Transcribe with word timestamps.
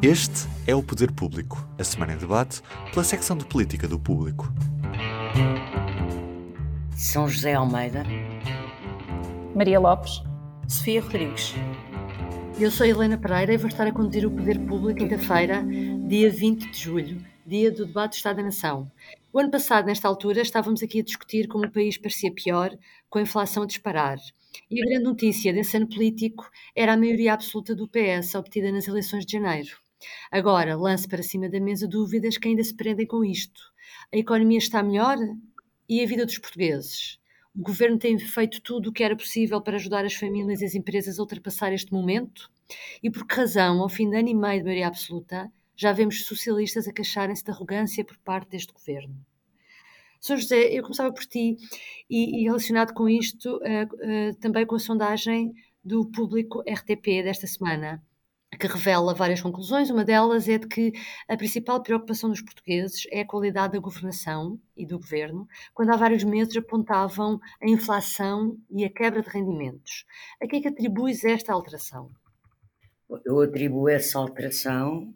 Este 0.00 0.46
é 0.64 0.76
o 0.76 0.80
Poder 0.80 1.10
Público, 1.10 1.68
a 1.76 1.82
semana 1.82 2.12
em 2.12 2.16
debate 2.16 2.62
pela 2.92 3.02
secção 3.02 3.36
de 3.36 3.44
política 3.44 3.88
do 3.88 3.98
Público. 3.98 4.46
São 6.96 7.28
José 7.28 7.54
Almeida, 7.54 8.04
Maria 9.56 9.80
Lopes, 9.80 10.22
Sofia 10.68 11.02
Rodrigues. 11.02 11.52
Eu 12.60 12.70
sou 12.70 12.86
Helena 12.86 13.18
Pereira 13.18 13.52
e 13.52 13.56
vou 13.56 13.66
estar 13.66 13.88
a 13.88 13.92
conduzir 13.92 14.24
o 14.24 14.30
Poder 14.30 14.60
Público 14.60 15.00
quinta-feira, 15.00 15.66
dia 16.06 16.30
20 16.30 16.70
de 16.70 16.78
julho, 16.78 17.20
dia 17.44 17.72
do 17.72 17.84
debate 17.84 18.12
do 18.12 18.16
Estado 18.18 18.36
da 18.36 18.44
Nação. 18.44 18.88
O 19.32 19.40
ano 19.40 19.50
passado, 19.50 19.86
nesta 19.86 20.06
altura, 20.06 20.42
estávamos 20.42 20.80
aqui 20.80 21.00
a 21.00 21.04
discutir 21.04 21.48
como 21.48 21.66
o 21.66 21.72
país 21.72 21.98
parecia 21.98 22.32
pior, 22.32 22.70
com 23.10 23.18
a 23.18 23.22
inflação 23.22 23.64
a 23.64 23.66
disparar. 23.66 24.18
E 24.70 24.80
a 24.80 24.86
grande 24.86 25.04
notícia 25.06 25.52
desse 25.52 25.76
ano 25.76 25.88
político 25.88 26.48
era 26.72 26.92
a 26.92 26.96
maioria 26.96 27.34
absoluta 27.34 27.74
do 27.74 27.88
PS 27.88 28.36
obtida 28.36 28.70
nas 28.70 28.86
eleições 28.86 29.26
de 29.26 29.32
janeiro. 29.32 29.87
Agora, 30.30 30.76
lance 30.76 31.08
para 31.08 31.22
cima 31.22 31.48
da 31.48 31.60
mesa 31.60 31.86
dúvidas 31.86 32.36
que 32.36 32.48
ainda 32.48 32.62
se 32.62 32.74
prendem 32.74 33.06
com 33.06 33.24
isto. 33.24 33.60
A 34.12 34.16
economia 34.16 34.58
está 34.58 34.82
melhor? 34.82 35.16
E 35.88 36.02
a 36.02 36.06
vida 36.06 36.24
dos 36.24 36.38
portugueses? 36.38 37.18
O 37.56 37.62
governo 37.62 37.98
tem 37.98 38.18
feito 38.18 38.60
tudo 38.60 38.90
o 38.90 38.92
que 38.92 39.02
era 39.02 39.16
possível 39.16 39.60
para 39.60 39.76
ajudar 39.76 40.04
as 40.04 40.14
famílias 40.14 40.60
e 40.60 40.64
as 40.64 40.74
empresas 40.74 41.18
a 41.18 41.22
ultrapassar 41.22 41.72
este 41.72 41.92
momento? 41.92 42.50
E 43.02 43.10
por 43.10 43.26
que 43.26 43.34
razão, 43.34 43.80
ao 43.80 43.88
fim 43.88 44.08
de 44.10 44.16
ano 44.16 44.28
e 44.28 44.34
meio 44.34 44.58
de 44.58 44.64
maioria 44.64 44.86
absoluta, 44.86 45.50
já 45.74 45.92
vemos 45.92 46.26
socialistas 46.26 46.86
a 46.86 46.92
queixarem-se 46.92 47.42
de 47.42 47.50
arrogância 47.50 48.04
por 48.04 48.18
parte 48.18 48.50
deste 48.50 48.72
governo? 48.72 49.16
Sr. 50.20 50.36
José, 50.36 50.72
eu 50.72 50.82
começava 50.82 51.12
por 51.12 51.24
ti, 51.24 51.56
e, 52.10 52.42
e 52.42 52.44
relacionado 52.44 52.92
com 52.92 53.08
isto, 53.08 53.56
uh, 53.56 54.30
uh, 54.30 54.34
também 54.40 54.66
com 54.66 54.74
a 54.74 54.78
sondagem 54.78 55.54
do 55.82 56.04
público 56.10 56.60
RTP 56.60 57.22
desta 57.22 57.46
semana 57.46 58.02
que 58.58 58.66
revela 58.66 59.14
várias 59.14 59.40
conclusões. 59.40 59.90
Uma 59.90 60.04
delas 60.04 60.48
é 60.48 60.58
de 60.58 60.66
que 60.66 60.92
a 61.28 61.36
principal 61.36 61.82
preocupação 61.82 62.28
dos 62.30 62.42
portugueses 62.42 63.06
é 63.10 63.20
a 63.20 63.26
qualidade 63.26 63.74
da 63.74 63.78
governação 63.78 64.60
e 64.76 64.86
do 64.86 64.98
governo, 64.98 65.46
quando 65.72 65.90
há 65.90 65.96
vários 65.96 66.24
meses 66.24 66.56
apontavam 66.56 67.40
a 67.62 67.68
inflação 67.68 68.58
e 68.70 68.84
a 68.84 68.90
quebra 68.90 69.22
de 69.22 69.28
rendimentos. 69.28 70.04
A 70.42 70.46
que 70.46 70.56
é 70.56 70.60
que 70.60 70.68
atribuis 70.68 71.24
esta 71.24 71.52
alteração? 71.52 72.10
Eu 73.24 73.40
atribuo 73.40 73.88
essa 73.88 74.18
alteração 74.18 75.14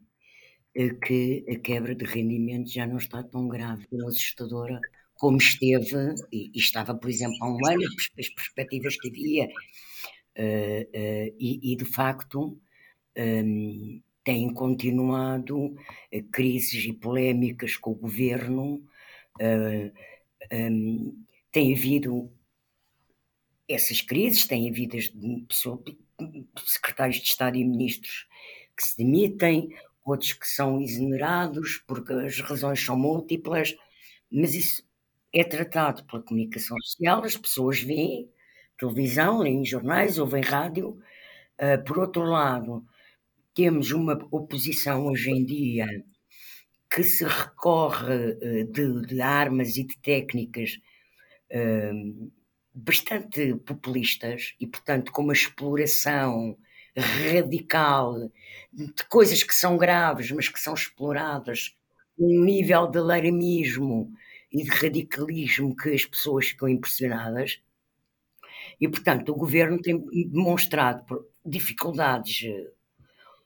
a 0.75 0.95
que 1.05 1.45
a 1.49 1.59
quebra 1.59 1.95
de 1.95 2.05
rendimentos 2.05 2.73
já 2.73 2.87
não 2.87 2.97
está 2.97 3.23
tão 3.23 3.47
grave 3.49 3.87
e 3.93 4.03
assustadora 4.06 4.81
como 5.15 5.37
esteve, 5.37 6.15
e, 6.33 6.51
e, 6.53 6.59
estava, 6.59 6.95
por 6.95 7.09
exemplo, 7.09 7.37
há 7.43 7.49
um 7.49 7.67
ano, 7.67 7.84
as 8.19 8.29
perspectivas 8.29 8.97
que 8.97 9.09
havia, 9.09 9.45
uh, 9.45 10.83
uh, 10.83 11.37
e, 11.39 11.73
e 11.73 11.77
de 11.77 11.84
facto 11.84 12.59
um, 13.17 14.03
têm 14.25 14.53
continuado 14.53 15.59
uh, 15.67 16.23
crises 16.33 16.85
e 16.85 16.93
polémicas 16.93 17.77
com 17.77 17.93
o 17.93 17.97
governo, 17.97 18.85
uh, 19.41 19.93
um, 20.53 21.25
tem 21.51 21.75
havido 21.75 22.31
essas 23.69 24.01
crises, 24.01 24.47
tem 24.47 24.69
havido 24.69 24.97
secretários 26.65 27.17
de 27.17 27.29
Estado 27.29 27.57
e 27.57 27.65
ministros 27.65 28.27
que 28.77 28.87
se 28.87 28.97
demitem, 28.97 29.71
outros 30.05 30.33
que 30.33 30.47
são 30.47 30.81
exonerados 30.81 31.83
porque 31.87 32.13
as 32.13 32.41
razões 32.41 32.85
são 32.85 32.97
múltiplas, 32.99 33.75
mas 34.31 34.55
isso 34.55 34.83
é 35.33 35.45
tratado 35.45 36.05
pela 36.05 36.23
comunicação 36.23 36.77
social, 36.83 37.25
as 37.25 37.37
pessoas 37.37 37.81
veem 37.81 38.29
televisão, 38.79 39.39
leem 39.39 39.65
jornais, 39.65 40.19
ouvem 40.19 40.43
rádio. 40.43 40.99
Uh, 41.61 41.83
por 41.85 41.99
outro 41.99 42.25
lado, 42.25 42.85
temos 43.55 43.91
uma 43.92 44.14
oposição 44.31 45.06
hoje 45.06 45.31
em 45.31 45.45
dia 45.45 45.86
que 46.91 47.03
se 47.03 47.25
recorre 47.25 48.36
eh, 48.41 48.64
de, 48.64 49.06
de 49.06 49.20
armas 49.20 49.77
e 49.77 49.84
de 49.84 49.97
técnicas 49.98 50.78
um, 51.53 52.31
bastante 52.75 53.54
populistas 53.56 54.54
e, 54.60 54.66
portanto, 54.66 55.12
com 55.12 55.22
uma 55.22 55.32
exploração 55.32 56.56
radical 56.97 58.31
de 58.72 59.04
coisas 59.09 59.43
que 59.43 59.54
são 59.54 59.77
graves, 59.77 60.31
mas 60.31 60.48
que 60.48 60.60
são 60.60 60.75
exploradas 60.75 61.75
um 62.19 62.44
nível 62.44 62.87
de 62.87 62.98
alarmismo 62.98 64.12
e 64.50 64.62
de 64.62 64.71
radicalismo 64.71 65.75
que 65.75 65.91
as 65.91 66.04
pessoas 66.04 66.48
ficam 66.48 66.69
impressionadas. 66.69 67.60
E, 68.81 68.88
portanto, 68.88 69.31
o 69.31 69.37
governo 69.37 69.81
tem 69.81 69.98
demonstrado 70.28 71.27
dificuldades 71.44 72.44
eh, 72.44 72.71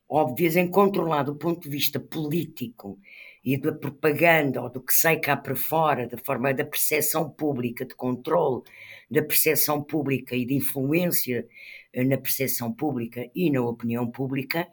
óbvias 0.09 0.57
em 0.57 0.69
controlar 0.71 1.25
do 1.25 1.37
ponto 1.37 1.63
de 1.63 1.69
vista 1.69 1.99
político 1.99 2.99
e 3.45 3.57
da 3.57 3.73
propaganda 3.73 4.63
ou 4.63 4.71
do 4.71 4.81
que 4.81 4.93
sai 4.93 5.21
cá 5.21 5.37
para 5.37 5.55
fora, 5.55 6.07
da 6.09 6.19
forma 6.19 6.53
da 6.53 6.65
percepção 6.65 7.31
pública, 7.31 7.85
de 7.85 7.95
controle 7.95 8.63
da 9.11 9.23
percepção 9.23 9.83
pública 9.83 10.35
e 10.35 10.45
de 10.45 10.55
influência 10.55 11.47
eh, 11.93 12.05
na 12.05 12.19
percepção 12.19 12.73
pública 12.73 13.31
e 13.35 13.51
na 13.51 13.63
opinião 13.63 14.11
pública, 14.11 14.69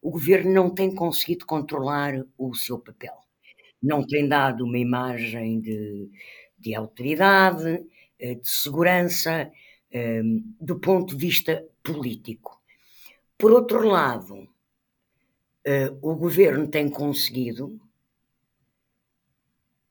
o 0.00 0.10
governo 0.10 0.52
não 0.52 0.70
tem 0.70 0.94
conseguido 0.94 1.46
controlar 1.46 2.24
o 2.38 2.54
seu 2.54 2.78
papel. 2.78 3.14
Não 3.82 4.06
tem 4.06 4.28
dado 4.28 4.64
uma 4.64 4.78
imagem 4.78 5.60
de, 5.60 6.08
de 6.58 6.74
autoridade, 6.74 7.84
eh, 8.18 8.36
de 8.36 8.48
segurança, 8.48 9.50
eh, 9.90 10.22
do 10.60 10.78
ponto 10.78 11.16
de 11.16 11.26
vista 11.26 11.64
político. 11.82 12.60
Por 13.36 13.52
outro 13.52 13.84
lado, 13.86 14.48
uh, 15.66 15.98
o 16.00 16.14
governo 16.14 16.66
tem 16.68 16.88
conseguido, 16.88 17.80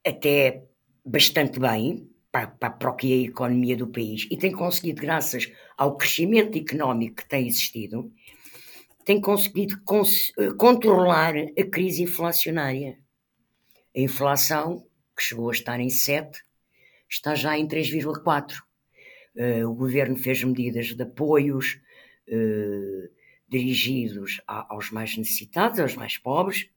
até 0.05 0.63
bastante 1.05 1.59
bem, 1.59 2.09
para, 2.31 2.47
para, 2.47 2.91
o 2.91 2.97
é 3.03 3.07
a 3.07 3.27
economia 3.27 3.75
do 3.75 3.87
país, 3.87 4.27
e 4.31 4.37
tem 4.37 4.51
conseguido, 4.51 5.01
graças 5.01 5.51
ao 5.77 5.97
crescimento 5.97 6.57
económico 6.57 7.17
que 7.17 7.27
tem 7.27 7.47
existido, 7.47 8.11
tem 9.03 9.19
conseguido 9.19 9.81
cons 9.83 10.31
eh, 10.37 10.51
controlar 10.57 11.33
a 11.35 11.65
crise 11.69 12.03
inflacionária. 12.03 12.97
A 13.95 13.99
inflação, 13.99 14.85
que 15.15 15.23
chegou 15.23 15.49
a 15.49 15.53
estar 15.53 15.79
em 15.79 15.89
7, 15.89 16.41
está 17.09 17.35
já 17.35 17.57
em 17.57 17.67
3,4. 17.67 18.53
Uh, 18.53 18.61
eh, 19.35 19.65
o 19.65 19.73
governo 19.73 20.15
fez 20.15 20.43
medidas 20.43 20.87
de 20.93 21.03
apoios, 21.03 21.81
uh, 22.27 23.09
dirigidos 23.51 24.41
aos 24.47 24.89
mais 24.91 25.15
necessitados, 25.17 25.79
aos 25.79 25.95
mais 25.95 26.17
pobres, 26.17 26.69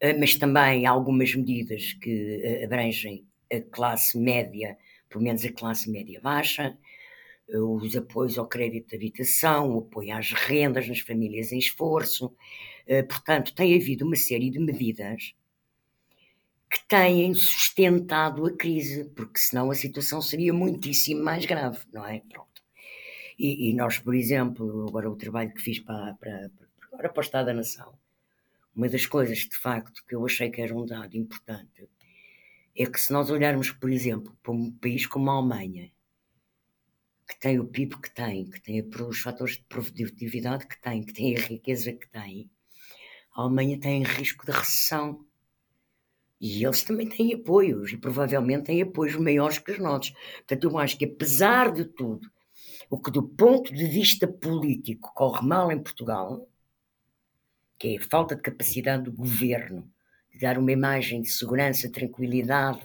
eh, 0.00 0.12
mas 0.18 0.34
também 0.34 0.86
algumas 0.86 1.34
medidas 1.34 1.92
que 1.94 2.40
eh, 2.42 2.64
abrangem 2.64 3.26
a 3.52 3.60
classe 3.60 4.18
média, 4.18 4.76
pelo 5.08 5.24
menos 5.24 5.44
a 5.44 5.52
classe 5.52 5.90
média 5.90 6.20
baixa, 6.22 6.76
eh, 7.50 7.58
os 7.58 7.96
apoios 7.96 8.38
ao 8.38 8.48
crédito 8.48 8.90
de 8.90 8.96
habitação, 8.96 9.76
o 9.76 9.80
apoio 9.80 10.14
às 10.16 10.32
rendas 10.32 10.88
nas 10.88 11.00
famílias 11.00 11.52
em 11.52 11.58
esforço. 11.58 12.34
Portanto, 13.08 13.54
tem 13.54 13.74
havido 13.76 14.06
uma 14.06 14.16
série 14.16 14.48
de 14.50 14.60
medidas 14.60 15.34
que 16.70 16.86
têm 16.86 17.34
sustentado 17.34 18.46
a 18.46 18.56
crise, 18.56 19.04
porque 19.16 19.38
senão 19.38 19.70
a 19.70 19.74
situação 19.74 20.22
seria 20.22 20.52
muitíssimo 20.52 21.22
mais 21.24 21.44
grave, 21.44 21.80
não 21.92 22.04
é? 22.06 22.20
Pronto. 22.28 22.55
E, 23.38 23.70
e, 23.70 23.74
nós, 23.74 23.98
por 23.98 24.14
exemplo, 24.14 24.86
agora 24.88 25.10
o 25.10 25.16
trabalho 25.16 25.52
que 25.52 25.60
fiz 25.60 25.78
para, 25.78 26.14
para, 26.14 26.50
para, 26.90 27.08
para 27.10 27.18
o 27.18 27.20
Estado 27.20 27.46
da 27.46 27.54
Nação, 27.54 27.98
uma 28.74 28.88
das 28.88 29.06
coisas, 29.06 29.38
de 29.38 29.56
facto, 29.56 30.04
que 30.06 30.14
eu 30.14 30.24
achei 30.24 30.50
que 30.50 30.60
era 30.60 30.74
um 30.74 30.86
dado 30.86 31.16
importante, 31.16 31.88
é 32.74 32.86
que 32.86 33.00
se 33.00 33.12
nós 33.12 33.30
olharmos, 33.30 33.70
por 33.70 33.90
exemplo, 33.90 34.36
para 34.42 34.52
um 34.52 34.70
país 34.70 35.06
como 35.06 35.30
a 35.30 35.34
Alemanha, 35.34 35.90
que 37.28 37.38
tem 37.40 37.58
o 37.58 37.66
PIB 37.66 38.00
que 38.00 38.14
tem, 38.14 38.48
que 38.48 38.60
tem 38.60 38.86
os 39.00 39.20
fatores 39.20 39.56
de 39.56 39.64
produtividade 39.64 40.66
que 40.66 40.80
tem, 40.80 41.02
que 41.02 41.12
tem 41.12 41.36
a 41.36 41.40
riqueza 41.40 41.92
que 41.92 42.08
tem, 42.08 42.50
a 43.34 43.42
Alemanha 43.42 43.78
tem 43.78 44.02
risco 44.02 44.46
de 44.46 44.52
recessão. 44.52 45.24
E 46.40 46.64
eles 46.64 46.82
também 46.82 47.08
têm 47.08 47.34
apoios, 47.34 47.92
e 47.92 47.96
provavelmente 47.96 48.64
têm 48.64 48.82
apoios 48.82 49.16
maiores 49.16 49.58
que 49.58 49.72
os 49.72 49.78
nossos. 49.78 50.12
Portanto, 50.36 50.64
eu 50.64 50.78
acho 50.78 50.98
que 50.98 51.06
apesar 51.06 51.72
de 51.72 51.84
tudo, 51.84 52.30
o 52.88 52.98
que, 52.98 53.10
do 53.10 53.22
ponto 53.22 53.72
de 53.72 53.86
vista 53.86 54.26
político, 54.28 55.12
corre 55.14 55.46
mal 55.46 55.70
em 55.72 55.82
Portugal, 55.82 56.48
que 57.78 57.88
é 57.88 57.98
a 57.98 58.02
falta 58.02 58.34
de 58.36 58.42
capacidade 58.42 59.04
do 59.04 59.12
governo 59.12 59.90
de 60.30 60.38
dar 60.38 60.58
uma 60.58 60.72
imagem 60.72 61.22
de 61.22 61.30
segurança, 61.30 61.90
tranquilidade, 61.90 62.84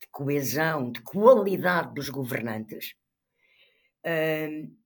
de 0.00 0.06
coesão, 0.10 0.90
de 0.90 1.00
qualidade 1.00 1.94
dos 1.94 2.08
governantes, 2.08 2.94
hum, 4.04 4.76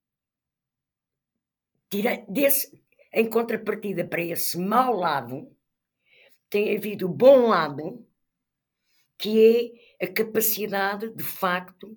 tira, 1.88 2.24
desse, 2.28 2.82
em 3.12 3.28
contrapartida 3.28 4.04
para 4.04 4.22
esse 4.22 4.58
mau 4.58 4.94
lado, 4.94 5.50
tem 6.50 6.76
havido 6.76 7.06
o 7.06 7.14
bom 7.14 7.48
lado, 7.48 8.06
que 9.18 9.74
é 9.98 10.04
a 10.04 10.12
capacidade, 10.12 11.08
de 11.08 11.24
facto, 11.24 11.96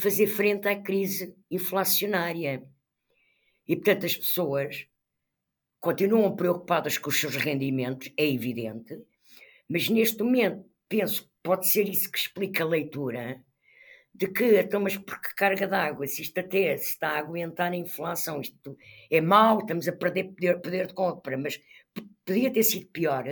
fazer 0.00 0.26
frente 0.26 0.68
à 0.68 0.80
crise 0.80 1.34
inflacionária. 1.50 2.62
E, 3.66 3.76
portanto, 3.76 4.06
as 4.06 4.16
pessoas 4.16 4.86
continuam 5.80 6.34
preocupadas 6.34 6.98
com 6.98 7.10
os 7.10 7.20
seus 7.20 7.36
rendimentos, 7.36 8.12
é 8.16 8.26
evidente, 8.26 8.98
mas 9.68 9.88
neste 9.88 10.22
momento 10.22 10.64
penso 10.88 11.24
que 11.24 11.30
pode 11.42 11.68
ser 11.68 11.88
isso 11.88 12.10
que 12.10 12.18
explica 12.18 12.64
a 12.64 12.66
leitura 12.66 13.44
de 14.14 14.26
que, 14.26 14.58
então, 14.58 14.80
mas 14.80 14.96
porque 14.96 15.28
carga 15.36 15.68
d'água? 15.68 16.06
Se 16.06 16.22
isto 16.22 16.38
até 16.40 16.76
se 16.76 16.90
está 16.90 17.10
a 17.10 17.18
aguentar 17.18 17.70
a 17.70 17.76
inflação, 17.76 18.40
isto 18.40 18.76
é 19.08 19.20
mau, 19.20 19.60
estamos 19.60 19.86
a 19.86 19.92
perder 19.92 20.24
poder, 20.24 20.60
poder 20.60 20.86
de 20.88 20.94
compra, 20.94 21.38
mas 21.38 21.60
podia 22.24 22.52
ter 22.52 22.64
sido 22.64 22.86
pior, 22.88 23.24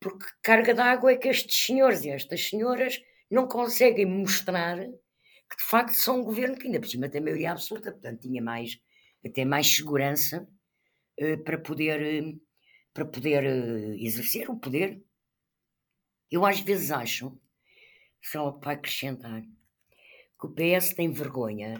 porque 0.00 0.24
carga 0.42 0.72
d'água 0.72 1.12
é 1.12 1.16
que 1.16 1.28
estes 1.28 1.66
senhores 1.66 2.04
e 2.04 2.10
estas 2.10 2.48
senhoras 2.48 3.02
não 3.30 3.46
conseguem 3.46 4.06
mostrar 4.06 4.78
que 5.52 5.58
de 5.58 5.64
facto 5.64 5.94
são 5.94 6.20
um 6.20 6.24
governo 6.24 6.56
que 6.56 6.66
ainda 6.66 6.80
por 6.80 6.88
cima 6.88 7.10
tem 7.10 7.20
maioria 7.20 7.52
absoluta, 7.52 7.92
portanto 7.92 8.22
tinha 8.22 8.42
mais, 8.42 8.80
até 9.24 9.44
mais 9.44 9.66
segurança 9.66 10.48
uh, 11.20 11.44
para 11.44 11.58
poder, 11.58 12.24
uh, 12.24 12.40
para 12.94 13.04
poder 13.04 13.44
uh, 13.44 13.94
exercer 13.94 14.50
o 14.50 14.58
poder. 14.58 15.02
Eu 16.30 16.46
às 16.46 16.60
vezes 16.60 16.90
acho, 16.90 17.38
só 18.22 18.50
para 18.50 18.72
acrescentar, 18.72 19.42
que 19.42 20.46
o 20.46 20.54
PS 20.54 20.94
tem 20.94 21.12
vergonha 21.12 21.78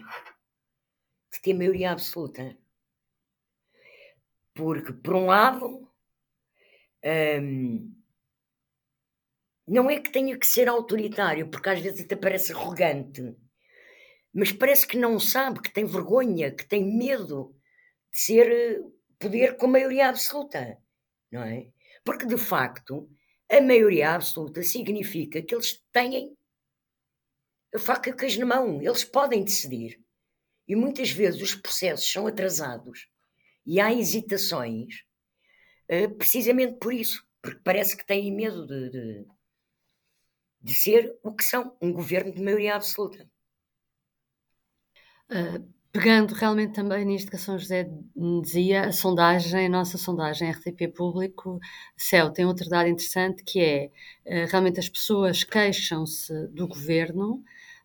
de 1.33 1.41
ter 1.41 1.55
maioria 1.55 1.93
absoluta. 1.93 2.57
Porque, 4.55 4.93
por 4.93 5.15
um 5.15 5.27
lado, 5.27 5.91
hum, 7.03 7.95
não 9.67 9.89
é 9.89 9.99
que 9.99 10.13
tenha 10.13 10.39
que 10.39 10.47
ser 10.47 10.69
autoritário, 10.69 11.49
porque 11.49 11.71
às 11.71 11.81
vezes 11.81 12.05
até 12.05 12.15
parece 12.15 12.53
arrogante, 12.53 13.35
mas 14.33 14.53
parece 14.53 14.87
que 14.87 14.97
não 14.97 15.19
sabe, 15.19 15.61
que 15.61 15.73
tem 15.73 15.85
vergonha, 15.85 16.51
que 16.51 16.67
tem 16.67 16.85
medo 16.85 17.55
de 18.11 18.19
ser 18.19 18.51
eh, 18.51 18.81
poder 19.19 19.57
com 19.57 19.67
maioria 19.67 20.09
absoluta, 20.09 20.79
não 21.31 21.43
é? 21.43 21.69
Porque 22.05 22.27
de 22.27 22.39
facto 22.39 23.09
a 23.51 23.61
maioria 23.61 24.15
absoluta 24.15 24.63
significa 24.63 25.43
que 25.43 25.55
eles 25.55 25.83
têm 25.93 26.37
a 27.75 27.79
faca 27.79 28.11
e 28.11 28.37
o 28.37 28.41
na 28.41 28.47
mão, 28.47 28.83
eles 28.83 29.05
podem 29.05 29.43
decidir. 29.43 30.03
E 30.69 30.77
muitas 30.77 31.11
vezes 31.11 31.41
os 31.41 31.55
processos 31.55 32.11
são 32.11 32.27
atrasados 32.27 33.09
e 33.67 33.81
há 33.81 33.93
hesitações 33.93 35.05
uh, 35.91 36.15
precisamente 36.17 36.79
por 36.79 36.93
isso, 36.93 37.27
porque 37.41 37.61
parece 37.65 37.97
que 37.97 38.07
têm 38.07 38.35
medo 38.35 38.67
de, 38.67 38.91
de, 38.91 39.27
de, 40.61 40.75
ser 40.75 41.19
o 41.23 41.35
que 41.35 41.45
são, 41.45 41.77
um 41.81 41.93
governo 41.93 42.33
de 42.33 42.43
maioria 42.43 42.77
absoluta. 42.77 43.29
Uh, 45.33 45.65
pegando 45.91 46.33
realmente 46.35 46.73
também 46.73 47.05
nisto 47.05 47.31
que 47.31 47.37
a 47.37 47.39
São 47.39 47.59
José 47.59 47.89
dizia, 48.43 48.87
a 48.87 48.93
sondagem, 48.93 49.67
a 49.67 49.69
nossa 49.69 49.99
sondagem 49.99 50.51
RTP 50.51 50.89
Público, 50.95 51.59
CEL, 51.97 52.31
tem 52.31 52.45
outro 52.47 52.69
dado 52.69 52.89
interessante 52.89 53.43
que 53.45 53.61
é 53.61 53.91
uh, 54.27 54.51
realmente 54.51 54.81
as 54.81 54.89
pessoas 54.89 55.45
queixam-se 55.45 56.49
do 56.49 56.69
governo, 56.69 57.43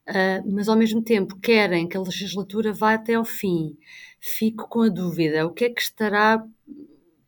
Uh, 0.09 0.39
mas 0.49 0.69
ao 0.69 0.77
mesmo 0.77 1.01
tempo 1.01 1.37
querem 1.37 1.85
que 1.85 1.97
a 1.97 1.99
legislatura 1.99 2.71
vá 2.71 2.93
até 2.93 3.15
ao 3.15 3.25
fim. 3.25 3.77
Fico 4.21 4.65
com 4.69 4.83
a 4.83 4.87
dúvida: 4.87 5.45
o 5.45 5.51
que 5.51 5.65
é 5.65 5.69
que 5.69 5.81
estará 5.81 6.41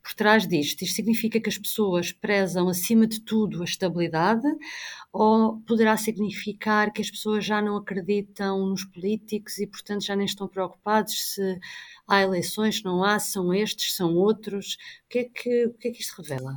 por 0.10 0.16
trás 0.16 0.48
disto? 0.48 0.82
Isto 0.82 0.96
significa 0.96 1.40
que 1.40 1.50
as 1.50 1.58
pessoas 1.58 2.12
prezam 2.12 2.68
acima 2.68 3.06
de 3.06 3.22
tudo 3.22 3.62
a 3.62 3.66
estabilidade 3.66 4.48
ou 5.14 5.60
poderá 5.68 5.96
significar 5.98 6.92
que 6.92 7.02
as 7.02 7.12
pessoas 7.12 7.46
já 7.46 7.62
não 7.62 7.78
acreditam 7.78 8.66
nos 8.66 8.84
políticos 8.84 9.60
e, 9.60 9.68
portanto, 9.68 10.04
já 10.04 10.16
nem 10.16 10.26
estão 10.26 10.48
preocupados 10.48 11.34
se 11.34 11.60
há 12.08 12.22
eleições, 12.22 12.82
não 12.82 13.04
há, 13.04 13.20
são 13.20 13.54
estes, 13.54 13.96
são 13.96 14.16
outros? 14.16 14.78
O 15.06 15.10
que 15.10 15.20
é 15.20 15.24
que, 15.26 15.66
o 15.68 15.74
que, 15.74 15.88
é 15.90 15.92
que 15.92 16.02
isto 16.02 16.20
revela? 16.20 16.56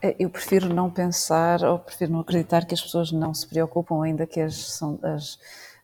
É, 0.00 0.14
eu 0.16 0.30
prefiro 0.30 0.72
não 0.72 0.88
pensar 0.88 1.60
ou 1.64 1.80
prefiro 1.80 2.12
não 2.12 2.20
acreditar 2.20 2.66
que 2.66 2.74
as 2.74 2.82
pessoas 2.82 3.10
não 3.10 3.34
se 3.34 3.48
preocupam, 3.48 4.00
ainda 4.00 4.28
que 4.28 4.40
as, 4.40 4.80
as, 5.02 5.38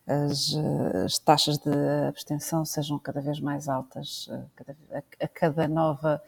as, 0.07 0.55
as 1.03 1.19
taxas 1.19 1.57
de 1.57 1.71
abstenção 2.07 2.63
sejam 2.63 2.97
cada 2.97 3.19
vez 3.19 3.41
mais 3.41 3.67
altas. 3.67 4.29
A, 4.31 4.99
a, 4.99 5.25
a 5.25 5.27
cada 5.27 5.67
nova 5.67 6.21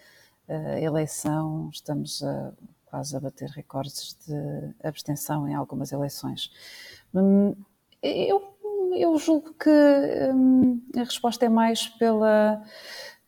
eleição 0.82 1.70
estamos 1.72 2.24
a, 2.24 2.52
quase 2.86 3.16
a 3.16 3.20
bater 3.20 3.50
recordes 3.50 4.18
de 4.28 4.88
abstenção 4.88 5.48
em 5.48 5.56
algumas 5.56 5.92
eleições. 5.92 6.52
Hum, 7.14 7.56
eu, 8.02 8.56
eu 8.96 9.18
julgo 9.18 9.54
que 9.54 9.70
hum, 10.34 10.82
a 10.96 11.00
resposta 11.00 11.46
é 11.46 11.50
mais 11.50 11.88
pela, 11.88 12.62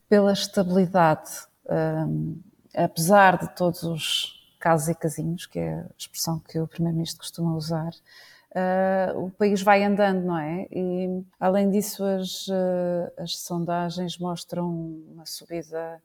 pela 0.08 0.34
estabilidade. 0.34 1.32
Um, 1.68 2.40
apesar 2.76 3.38
de 3.38 3.56
todos 3.56 3.84
os 3.84 4.36
casos 4.60 4.90
e 4.90 4.96
casinhos, 4.96 5.46
que 5.46 5.60
é 5.60 5.80
a 5.80 5.86
expressão 5.98 6.40
que 6.40 6.60
o 6.60 6.68
Primeiro-Ministro 6.68 7.20
costuma 7.20 7.56
usar, 7.56 7.92
uh, 7.92 9.26
o 9.26 9.32
país 9.32 9.62
vai 9.62 9.84
andando, 9.84 10.26
não 10.26 10.38
é? 10.38 10.68
E, 10.72 11.24
além 11.40 11.70
disso, 11.70 12.04
as, 12.04 12.48
uh, 12.48 13.12
as 13.18 13.38
sondagens 13.38 14.18
mostram 14.18 14.70
uma 15.12 15.26
subida, 15.26 16.02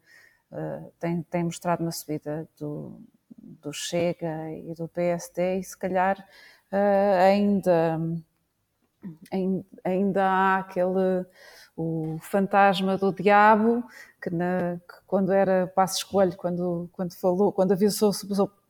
uh, 0.53 0.93
têm, 0.99 1.23
têm 1.23 1.45
mostrado 1.45 1.83
uma 1.83 1.93
subida 1.93 2.49
do, 2.59 3.01
do 3.37 3.73
Chega 3.73 4.51
e 4.53 4.75
do 4.75 4.89
PSD, 4.89 5.59
e 5.59 5.65
se 5.65 5.77
calhar 5.77 6.27
ainda, 7.27 7.99
ainda 9.85 10.25
há 10.25 10.59
aquele 10.59 11.27
o 11.77 12.19
fantasma 12.21 12.99
do 12.99 13.11
diabo 13.11 13.83
que, 14.21 14.29
na, 14.29 14.77
que 14.87 14.97
quando 15.07 15.33
era 15.33 15.67
Passos 15.69 16.03
Coelho, 16.03 16.37
quando, 16.37 16.91
quando 16.93 17.15
falou, 17.15 17.53
quando 17.53 17.73
avisou, 17.73 18.13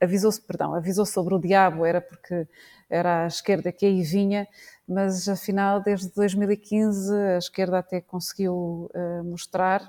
avisou, 0.01 0.33
perdão, 0.47 0.75
avisou 0.75 1.05
sobre 1.05 1.35
o 1.35 1.41
diabo 1.41 1.85
era 1.85 2.01
porque 2.01 2.47
era 2.89 3.25
a 3.25 3.27
esquerda 3.27 3.73
que 3.73 3.85
aí 3.85 4.03
vinha, 4.03 4.47
mas 4.87 5.29
afinal 5.29 5.83
desde 5.83 6.13
2015 6.13 7.13
a 7.15 7.39
esquerda 7.39 7.79
até 7.79 8.01
conseguiu 8.01 8.89
uh, 8.95 9.25
mostrar, 9.25 9.83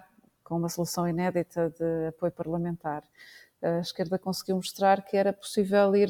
com 0.52 0.58
uma 0.58 0.68
solução 0.68 1.08
inédita 1.08 1.70
de 1.70 2.08
apoio 2.10 2.30
parlamentar, 2.30 3.06
a 3.62 3.80
esquerda 3.80 4.20
conseguiu 4.20 4.58
mostrar 4.58 5.02
que 5.02 5.16
era 5.16 5.32
possível 5.32 5.96
ir, 5.96 6.10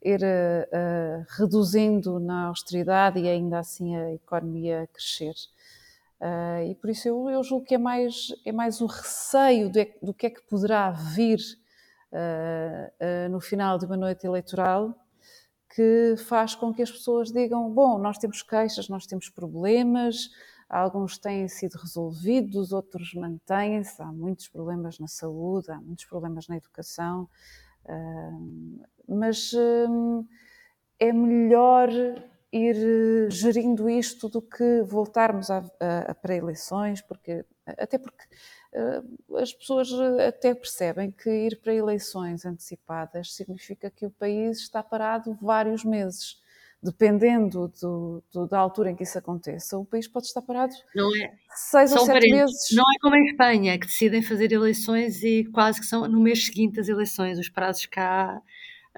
ir 0.00 0.20
uh, 0.22 1.26
reduzindo 1.30 2.20
na 2.20 2.44
austeridade 2.44 3.18
e 3.18 3.28
ainda 3.28 3.58
assim 3.58 3.96
a 3.96 4.14
economia 4.14 4.88
crescer. 4.92 5.34
Uh, 6.20 6.70
e 6.70 6.74
por 6.76 6.88
isso 6.88 7.08
eu, 7.08 7.28
eu, 7.28 7.42
julgo 7.42 7.66
que 7.66 7.74
é 7.74 7.78
mais, 7.78 8.32
é 8.46 8.52
mais 8.52 8.80
o 8.80 8.86
receio 8.86 9.68
de, 9.68 9.92
do 10.00 10.14
que 10.14 10.26
é 10.26 10.30
que 10.30 10.42
poderá 10.42 10.92
vir 10.92 11.40
uh, 12.12 13.28
no 13.28 13.40
final 13.40 13.76
de 13.76 13.86
uma 13.86 13.96
noite 13.96 14.24
eleitoral 14.24 14.94
que 15.74 16.14
faz 16.28 16.54
com 16.54 16.72
que 16.72 16.82
as 16.82 16.92
pessoas 16.92 17.32
digam: 17.32 17.68
bom, 17.72 17.98
nós 17.98 18.18
temos 18.18 18.40
queixas, 18.40 18.88
nós 18.88 19.04
temos 19.04 19.28
problemas, 19.28 20.30
alguns 20.68 21.18
têm 21.18 21.48
sido 21.48 21.76
resolvidos, 21.76 22.72
outros 22.72 23.14
mantêm-se, 23.14 24.00
há 24.02 24.06
muitos 24.06 24.48
problemas 24.48 24.98
na 24.98 25.08
saúde, 25.08 25.70
há 25.70 25.80
muitos 25.80 26.04
problemas 26.04 26.46
na 26.48 26.56
educação, 26.56 27.28
mas 29.08 29.52
é 30.98 31.12
melhor 31.12 31.88
ir 32.52 32.76
eh, 32.76 33.30
gerindo 33.30 33.88
isto 33.88 34.28
do 34.28 34.40
que 34.42 34.82
voltarmos 34.82 35.50
a, 35.50 35.58
a, 35.80 36.10
a 36.10 36.14
para 36.14 36.34
eleições, 36.34 37.00
porque 37.02 37.44
até 37.66 37.98
porque 37.98 38.24
as 39.36 39.52
pessoas 39.52 39.88
até 40.26 40.54
percebem 40.54 41.10
que 41.10 41.30
ir 41.30 41.60
para 41.60 41.74
eleições 41.74 42.44
antecipadas 42.44 43.34
significa 43.34 43.90
que 43.90 44.06
o 44.06 44.10
país 44.10 44.58
está 44.58 44.82
parado 44.82 45.36
vários 45.40 45.84
meses. 45.84 46.40
Dependendo 46.80 47.72
do, 47.80 48.22
do, 48.32 48.46
da 48.46 48.58
altura 48.58 48.92
em 48.92 48.94
que 48.94 49.02
isso 49.02 49.18
aconteça, 49.18 49.76
o 49.76 49.84
país 49.84 50.06
pode 50.06 50.26
estar 50.26 50.40
parado 50.42 50.72
não 50.94 51.12
é, 51.16 51.32
seis 51.52 51.92
ou 51.92 52.06
sete 52.06 52.30
meses. 52.30 52.68
Não 52.72 52.84
é 52.84 52.98
como 53.00 53.16
em 53.16 53.26
Espanha, 53.26 53.78
que 53.78 53.86
decidem 53.86 54.22
fazer 54.22 54.52
eleições 54.52 55.24
e 55.24 55.44
quase 55.52 55.80
que 55.80 55.86
são 55.86 56.06
no 56.06 56.20
mês 56.20 56.46
seguinte 56.46 56.78
as 56.78 56.88
eleições. 56.88 57.36
Os 57.36 57.48
prazos 57.48 57.86
cá 57.86 58.40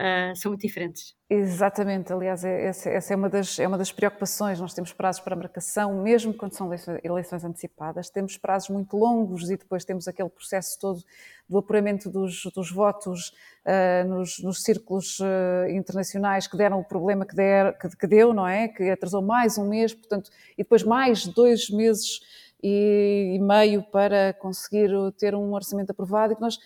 uh, 0.00 0.34
são 0.34 0.50
muito 0.50 0.62
diferentes. 0.62 1.14
Exatamente, 1.28 2.12
aliás, 2.12 2.44
é, 2.44 2.66
essa, 2.66 2.90
essa, 2.90 3.12
é, 3.12 3.16
uma 3.16 3.28
das, 3.28 3.58
é 3.58 3.68
uma 3.68 3.78
das 3.78 3.92
preocupações. 3.92 4.58
Nós 4.58 4.74
temos 4.74 4.92
prazos 4.92 5.22
para 5.22 5.36
marcação, 5.36 6.02
mesmo 6.02 6.34
quando 6.34 6.54
são 6.54 6.68
eleições 7.04 7.44
antecipadas, 7.44 8.10
temos 8.10 8.36
prazos 8.36 8.70
muito 8.70 8.96
longos 8.96 9.48
e 9.50 9.56
depois 9.56 9.84
temos 9.84 10.08
aquele 10.08 10.28
processo 10.28 10.78
todo 10.80 11.04
do 11.48 11.58
apuramento 11.58 12.10
dos, 12.10 12.42
dos 12.54 12.72
votos 12.72 13.32
uh, 13.64 14.08
nos, 14.08 14.42
nos, 14.42 14.62
círculos 14.62 15.20
uh, 15.20 15.68
internacionais 15.70 16.46
que 16.46 16.56
deram 16.56 16.80
o 16.80 16.84
problema 16.84 17.24
que, 17.24 17.34
der, 17.34 17.78
que, 17.78 17.88
que, 17.96 18.06
deu, 18.06 18.34
não 18.34 18.46
é? 18.46 18.66
Que 18.66 18.90
atrasou 18.90 19.22
mais 19.22 19.56
um 19.58 19.68
mês, 19.68 19.94
portanto, 19.94 20.30
e 20.54 20.64
depois 20.64 20.82
mais 20.82 21.26
dois 21.26 21.70
meses 21.70 22.20
e, 22.62 23.38
meio 23.40 23.82
para 23.82 24.32
conseguir 24.34 24.90
ter 25.18 25.34
um 25.34 25.52
orçamento 25.52 25.90
aprovado 25.90 26.32
e 26.32 26.36
que 26.36 26.42
nós. 26.42 26.56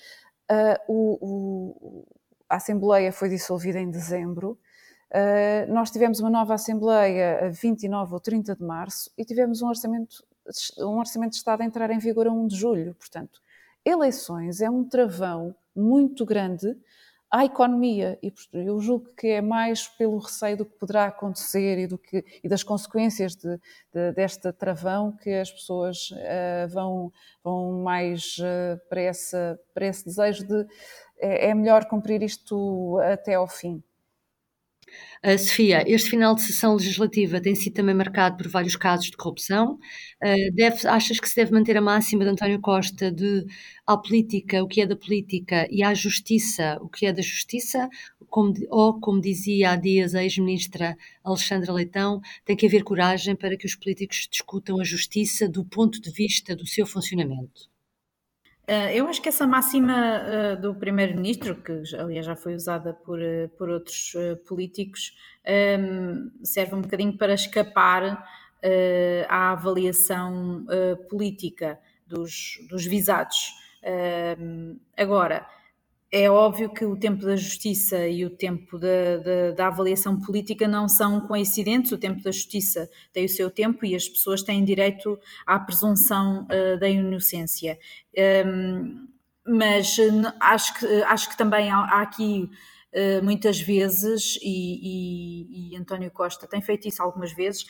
Uh, 0.51 0.77
o, 0.87 1.19
o 1.21 2.07
a 2.55 2.57
Assembleia 2.57 3.13
foi 3.13 3.29
dissolvida 3.29 3.81
em 3.81 3.91
dezembro. 3.91 4.57
Uh, 5.11 5.73
nós 5.73 5.91
tivemos 5.91 6.21
uma 6.21 6.31
nova 6.31 6.55
Assembleia 6.55 7.47
a 7.47 7.49
29 7.49 8.15
ou 8.15 8.21
30 8.21 8.55
de 8.55 8.63
março 8.63 9.11
e 9.19 9.25
tivemos 9.25 9.61
um 9.61 9.67
orçamento, 9.67 10.25
um 10.79 10.99
orçamento 10.99 11.33
de 11.33 11.39
Estado 11.39 11.63
a 11.63 11.65
entrar 11.65 11.91
em 11.91 11.99
vigor 11.99 12.29
a 12.29 12.33
1 12.33 12.47
de 12.47 12.57
julho. 12.57 12.95
Portanto, 12.95 13.41
eleições 13.85 14.61
é 14.61 14.71
um 14.71 14.85
travão 14.85 15.55
muito 15.75 16.25
grande 16.25 16.77
à 17.29 17.45
economia 17.45 18.17
e 18.23 18.33
eu 18.53 18.79
julgo 18.79 19.13
que 19.17 19.27
é 19.27 19.41
mais 19.41 19.89
pelo 19.89 20.19
receio 20.19 20.57
do 20.57 20.65
que 20.65 20.79
poderá 20.79 21.07
acontecer 21.07 21.79
e, 21.81 21.87
do 21.89 21.99
que, 21.99 22.25
e 22.45 22.49
das 22.49 22.63
consequências 22.63 23.35
de, 23.35 23.59
de, 23.93 24.13
desta 24.13 24.53
travão 24.53 25.11
que 25.11 25.31
as 25.31 25.51
pessoas 25.51 26.13
uh, 26.13 26.69
vão, 26.69 27.13
vão 27.43 27.83
mais 27.83 28.37
uh, 28.39 28.79
para, 28.89 29.01
essa, 29.01 29.59
para 29.75 29.87
esse 29.87 30.05
desejo 30.05 30.47
de 30.47 30.65
é, 31.25 31.51
é 31.51 31.55
melhor 31.55 31.87
cumprir 31.87 32.23
isto 32.23 32.99
até 33.01 33.35
ao 33.35 33.49
fim. 33.49 33.83
Uh, 35.25 35.39
Sofia, 35.39 35.83
este 35.87 36.11
final 36.11 36.35
de 36.35 36.43
sessão 36.43 36.75
legislativa 36.75 37.41
tem 37.41 37.55
sido 37.55 37.75
também 37.75 37.95
marcado 37.95 38.37
por 38.37 38.49
vários 38.49 38.77
casos 38.77 39.07
de 39.07 39.17
corrupção. 39.17 39.79
Uh, 40.23 40.55
deve, 40.55 40.87
achas 40.87 41.19
que 41.19 41.29
se 41.29 41.37
deve 41.37 41.53
manter 41.53 41.77
a 41.77 41.81
máxima 41.81 42.25
de 42.25 42.31
António 42.31 42.61
Costa 42.61 43.11
de 43.11 43.45
à 43.87 43.97
política 43.97 44.63
o 44.63 44.69
que 44.69 44.83
é 44.83 44.87
da 44.87 44.97
política 44.97 45.67
e 45.71 45.83
à 45.83 45.95
justiça 45.95 46.79
o 46.83 46.89
que 46.89 47.07
é 47.07 47.13
da 47.13 47.23
justiça? 47.23 47.89
Como, 48.29 48.53
ou, 48.71 49.01
como 49.01 49.21
dizia 49.21 49.71
há 49.71 49.77
dias 49.77 50.15
a 50.15 50.23
ex-ministra 50.23 50.97
Alexandra 51.25 51.73
Leitão, 51.73 52.21
tem 52.45 52.57
que 52.57 52.67
haver 52.67 52.83
coragem 52.85 53.35
para 53.37 53.57
que 53.57 53.67
os 53.67 53.75
políticos 53.75 54.29
discutam 54.31 54.81
a 54.81 54.85
justiça 54.85 55.49
do 55.49 55.65
ponto 55.65 56.01
de 56.01 56.11
vista 56.11 56.55
do 56.55 56.67
seu 56.67 56.87
funcionamento. 56.87 57.74
Eh, 58.67 58.97
eu 58.99 59.07
acho 59.09 59.21
que 59.21 59.29
essa 59.29 59.47
máxima 59.47 60.23
uh, 60.55 60.61
do 60.61 60.75
Primeiro-Ministro, 60.75 61.55
que 61.57 61.83
aliás 61.99 62.25
já 62.25 62.35
foi 62.35 62.55
usada 62.55 62.95
por, 62.95 63.19
uh, 63.19 63.49
por 63.59 63.69
outros 63.69 64.13
políticos, 64.47 65.15
serve 66.43 66.75
um 66.75 66.81
bocadinho 66.81 67.19
para 67.19 67.35
escapar 67.35 68.27
à 69.29 69.51
avaliação 69.53 70.65
política 71.11 71.79
dos, 72.07 72.59
dos 72.71 72.87
visados. 72.87 73.53
Agora, 74.97 75.47
é 76.17 76.31
óbvio 76.31 76.73
que 76.73 76.85
o 76.85 76.97
tempo 76.97 77.27
da 77.27 77.35
justiça 77.35 78.07
e 78.07 78.25
o 78.25 78.31
tempo 78.31 78.79
da, 78.79 79.17
da, 79.17 79.51
da, 79.51 79.67
avaliação 79.67 80.21
política 80.21 80.69
não 80.69 80.89
são 80.89 81.21
coincidentes. 81.23 81.91
O 81.91 81.99
tempo 81.99 82.23
da 82.23 82.31
justiça 82.31 82.89
tem 83.13 83.25
o 83.25 83.29
seu 83.29 83.51
tempo 83.51 83.85
e 83.85 83.97
as 83.97 84.09
pessoas 84.09 84.41
têm 84.41 84.65
direito 84.65 85.19
à 85.45 85.59
presunção 85.59 86.45
uh, 86.45 86.79
da 86.79 86.89
inocência. 86.89 87.77
Um, 88.17 88.21
ehm, 88.21 89.09
mas 89.45 89.97
acho 90.39 90.79
que, 90.79 90.87
acho 91.03 91.31
que 91.31 91.37
também 91.37 91.69
há, 91.69 91.79
há 91.79 92.03
aqui 92.03 92.49
uh, 92.95 93.25
muitas 93.25 93.61
vezes, 93.61 94.39
e, 94.41 95.73
e, 95.73 95.75
e, 95.75 95.77
António 95.77 96.13
Costa 96.13 96.47
tem 96.47 96.63
feito 96.63 96.87
isso 96.87 97.03
algumas 97.03 97.33
vezes, 97.33 97.67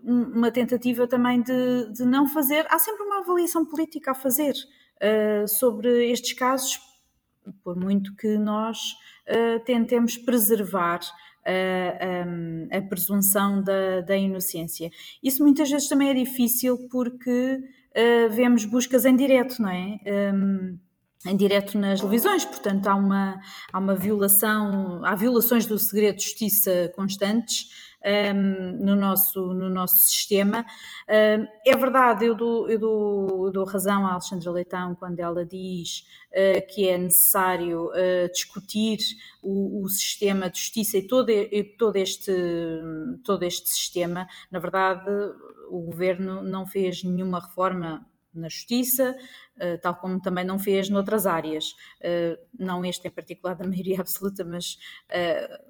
uma 0.00 0.52
tentativa 0.52 1.08
também 1.08 1.42
de, 1.42 1.92
de 1.92 2.04
não 2.04 2.28
fazer. 2.28 2.64
Há 2.70 2.78
sempre 2.78 3.02
uma 3.02 3.18
avaliação 3.18 3.66
política 3.66 4.12
a 4.12 4.14
fazer. 4.14 4.54
Uh, 5.02 5.48
sobre 5.48 6.10
estes 6.10 6.34
casos, 6.34 6.78
por 7.62 7.76
muito 7.76 8.14
que 8.16 8.38
nós 8.38 8.78
uh, 9.28 9.60
tentemos 9.64 10.16
preservar 10.16 11.00
eh, 11.42 12.24
um, 12.26 12.68
a 12.70 12.82
presunção 12.82 13.62
da, 13.62 14.02
da, 14.02 14.14
inocência. 14.14 14.90
Isso 15.22 15.42
muitas 15.42 15.70
vezes 15.70 15.88
também 15.88 16.10
é 16.10 16.14
difícil 16.14 16.86
porque 16.90 17.54
uh, 17.56 18.30
vemos 18.30 18.66
buscas 18.66 19.06
em 19.06 19.16
direto, 19.16 19.60
não 19.62 19.70
é? 19.70 19.98
Um, 20.34 20.78
em 21.26 21.36
direto 21.36 21.78
nas 21.78 22.00
televisões, 22.00 22.44
portanto 22.44 22.86
há 22.86 22.94
uma, 22.94 23.40
há 23.72 23.78
uma 23.78 23.94
violação, 23.94 25.02
há 25.02 25.14
violações 25.14 25.64
do 25.64 25.78
segredo 25.78 26.16
de 26.16 26.24
justiça 26.24 26.92
constantes 26.94 27.68
um, 28.04 28.84
no, 28.84 28.96
nosso, 28.96 29.52
no 29.52 29.68
nosso 29.68 29.98
sistema. 29.98 30.64
Um, 31.08 31.46
é 31.66 31.76
verdade, 31.76 32.24
eu 32.24 32.34
dou, 32.34 32.68
eu, 32.68 32.78
dou, 32.78 33.46
eu 33.46 33.52
dou 33.52 33.64
razão 33.64 34.06
à 34.06 34.12
Alexandra 34.12 34.50
Leitão 34.50 34.94
quando 34.94 35.20
ela 35.20 35.44
diz 35.44 36.06
uh, 36.30 36.66
que 36.68 36.88
é 36.88 36.96
necessário 36.96 37.86
uh, 37.86 38.32
discutir 38.32 38.98
o, 39.42 39.82
o, 39.82 39.88
sistema 39.88 40.50
de 40.50 40.58
justiça 40.58 40.98
e 40.98 41.06
todo, 41.06 41.30
e 41.30 41.64
todo, 41.64 41.96
este, 41.96 42.32
todo 43.24 43.42
este 43.42 43.68
sistema. 43.68 44.26
Na 44.50 44.58
verdade, 44.58 45.10
o 45.70 45.80
governo 45.82 46.42
não 46.42 46.66
fez 46.66 47.02
nenhuma 47.04 47.40
reforma 47.40 48.06
na 48.32 48.48
justiça, 48.48 49.16
eh, 49.58 49.76
tal 49.76 49.94
como 49.96 50.20
também 50.20 50.44
não 50.44 50.58
fez 50.58 50.88
noutras 50.88 51.26
áreas, 51.26 51.74
eh, 52.00 52.38
não 52.58 52.84
este 52.84 53.08
em 53.08 53.10
particular 53.10 53.54
da 53.54 53.64
maioria 53.68 54.00
absoluta, 54.00 54.44
mas 54.44 54.78
eh, 55.08 55.60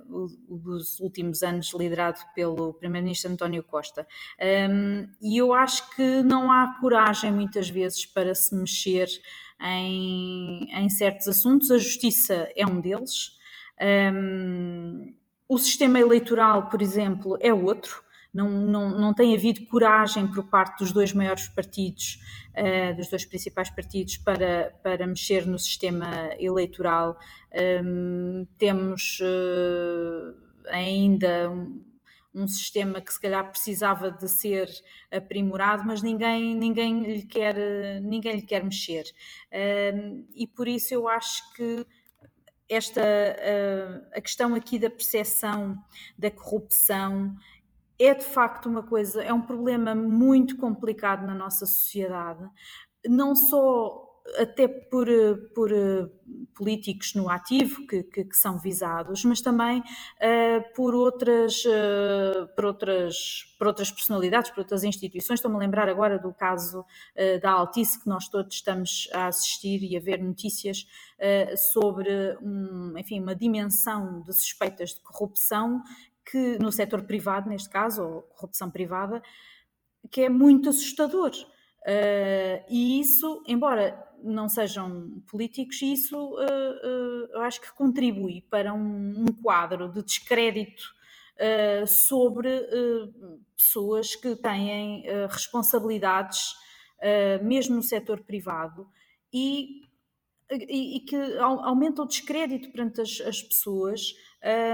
dos 0.48 1.00
últimos 1.00 1.42
anos 1.42 1.72
liderado 1.74 2.20
pelo 2.34 2.74
Primeiro-Ministro 2.74 3.32
António 3.32 3.62
Costa. 3.62 4.06
Ehm, 4.38 5.08
e 5.20 5.38
eu 5.38 5.52
acho 5.54 5.90
que 5.94 6.22
não 6.22 6.50
há 6.52 6.78
coragem 6.80 7.32
muitas 7.32 7.68
vezes 7.68 8.06
para 8.06 8.34
se 8.34 8.54
mexer 8.54 9.08
em, 9.60 10.68
em 10.72 10.88
certos 10.88 11.28
assuntos, 11.28 11.70
a 11.70 11.78
justiça 11.78 12.48
é 12.56 12.66
um 12.66 12.80
deles. 12.80 13.38
Ehm, 13.78 15.14
o 15.48 15.58
sistema 15.58 15.98
eleitoral, 15.98 16.68
por 16.68 16.80
exemplo, 16.80 17.36
é 17.40 17.52
outro 17.52 18.04
não, 18.32 18.48
não, 18.48 18.98
não 18.98 19.14
tem 19.14 19.34
havido 19.34 19.66
coragem 19.66 20.26
por 20.26 20.44
parte 20.44 20.78
dos 20.78 20.92
dois 20.92 21.12
maiores 21.12 21.48
partidos, 21.48 22.20
uh, 22.56 22.96
dos 22.96 23.08
dois 23.08 23.24
principais 23.24 23.70
partidos, 23.70 24.16
para, 24.18 24.72
para 24.82 25.06
mexer 25.06 25.46
no 25.46 25.58
sistema 25.58 26.30
eleitoral. 26.38 27.18
Um, 27.84 28.46
temos 28.56 29.20
uh, 29.20 30.34
ainda 30.68 31.50
um, 32.32 32.46
sistema 32.46 33.00
que 33.00 33.12
se 33.12 33.20
calhar 33.20 33.50
precisava 33.50 34.10
de 34.10 34.28
ser 34.28 34.68
aprimorado, 35.10 35.84
mas 35.84 36.00
ninguém, 36.00 36.54
ninguém, 36.54 37.02
lhe, 37.02 37.22
quer, 37.24 37.56
ninguém 38.00 38.36
lhe 38.36 38.42
quer 38.42 38.62
mexer. 38.62 39.04
Um, 39.92 40.24
e 40.34 40.46
por 40.46 40.68
isso 40.68 40.94
eu 40.94 41.08
acho 41.08 41.52
que 41.54 41.84
esta 42.68 43.02
a, 43.02 44.18
a 44.18 44.20
questão 44.20 44.54
aqui 44.54 44.78
da 44.78 44.88
percepção 44.88 45.76
da 46.16 46.30
corrupção 46.30 47.34
é 48.00 48.14
de 48.14 48.24
facto 48.24 48.66
uma 48.68 48.82
coisa, 48.82 49.22
é 49.22 49.32
um 49.32 49.42
problema 49.42 49.94
muito 49.94 50.56
complicado 50.56 51.26
na 51.26 51.34
nossa 51.34 51.66
sociedade, 51.66 52.48
não 53.06 53.36
só 53.36 54.10
até 54.38 54.68
por, 54.68 55.06
por 55.54 55.70
políticos 56.54 57.14
no 57.14 57.28
ativo 57.28 57.86
que, 57.86 58.02
que, 58.02 58.24
que 58.24 58.36
são 58.36 58.58
visados, 58.58 59.24
mas 59.24 59.40
também 59.40 59.80
uh, 59.80 60.74
por, 60.74 60.94
outras, 60.94 61.64
uh, 61.64 62.46
por, 62.54 62.66
outras, 62.66 63.54
por 63.58 63.66
outras 63.66 63.90
personalidades, 63.90 64.50
por 64.50 64.60
outras 64.60 64.84
instituições. 64.84 65.38
Estou-me 65.38 65.56
a 65.56 65.60
lembrar 65.60 65.88
agora 65.88 66.18
do 66.18 66.32
caso 66.32 66.80
uh, 66.80 67.40
da 67.40 67.50
Altice, 67.50 68.00
que 68.00 68.08
nós 68.08 68.28
todos 68.28 68.54
estamos 68.54 69.08
a 69.12 69.26
assistir 69.26 69.82
e 69.82 69.96
a 69.96 70.00
ver 70.00 70.22
notícias 70.22 70.86
sobre 71.74 72.08
um, 72.40 72.94
enfim, 72.96 73.20
uma 73.20 73.34
dimensão 73.34 74.22
de 74.22 74.32
suspeitas 74.32 74.94
de 74.94 75.00
corrupção 75.02 75.82
que 76.30 76.58
no 76.58 76.70
setor 76.70 77.02
privado, 77.02 77.48
neste 77.48 77.68
caso, 77.68 78.02
ou 78.02 78.22
corrupção 78.22 78.70
privada, 78.70 79.22
que 80.10 80.22
é 80.22 80.28
muito 80.28 80.68
assustador. 80.68 81.32
Uh, 81.80 82.62
e 82.68 83.00
isso, 83.00 83.42
embora 83.46 84.06
não 84.22 84.48
sejam 84.48 85.22
políticos, 85.26 85.80
isso 85.80 86.16
uh, 86.16 86.36
uh, 86.36 87.28
eu 87.32 87.40
acho 87.40 87.60
que 87.60 87.72
contribui 87.72 88.42
para 88.50 88.72
um, 88.72 89.24
um 89.24 89.26
quadro 89.42 89.88
de 89.88 90.02
descrédito 90.02 90.98
sobre 91.86 92.50
pessoas 93.56 94.14
que 94.14 94.36
têm 94.36 95.06
responsabilidades, 95.26 96.54
mesmo 97.42 97.76
no 97.76 97.82
setor 97.82 98.20
privado, 98.20 98.86
e, 99.32 99.86
e, 100.50 100.98
e 100.98 101.00
que 101.00 101.16
aumenta 101.38 102.02
o 102.02 102.06
descrédito 102.06 102.70
perante 102.70 103.00
as, 103.00 103.22
as 103.22 103.42
pessoas. 103.42 104.12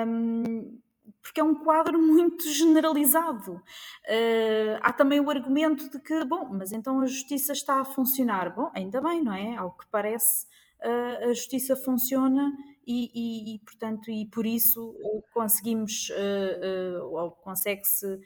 Um, 0.04 0.76
porque 1.22 1.40
é 1.40 1.44
um 1.44 1.54
quadro 1.54 1.98
muito 1.98 2.48
generalizado. 2.48 3.54
Uh, 3.54 4.78
há 4.80 4.92
também 4.92 5.20
o 5.20 5.30
argumento 5.30 5.90
de 5.90 5.98
que, 6.00 6.24
bom, 6.24 6.48
mas 6.52 6.72
então 6.72 7.00
a 7.00 7.06
justiça 7.06 7.52
está 7.52 7.80
a 7.80 7.84
funcionar. 7.84 8.54
Bom, 8.54 8.70
ainda 8.74 9.00
bem, 9.00 9.22
não 9.22 9.32
é? 9.32 9.56
Ao 9.56 9.70
que 9.72 9.86
parece, 9.90 10.46
uh, 10.80 11.24
a 11.24 11.34
justiça 11.34 11.76
funciona 11.76 12.52
e, 12.86 13.10
e, 13.14 13.54
e, 13.54 13.58
portanto, 13.60 14.10
e 14.10 14.26
por 14.26 14.46
isso 14.46 14.94
conseguimos, 15.32 16.10
uh, 16.10 17.04
ou 17.04 17.30
consegue-se 17.32 18.20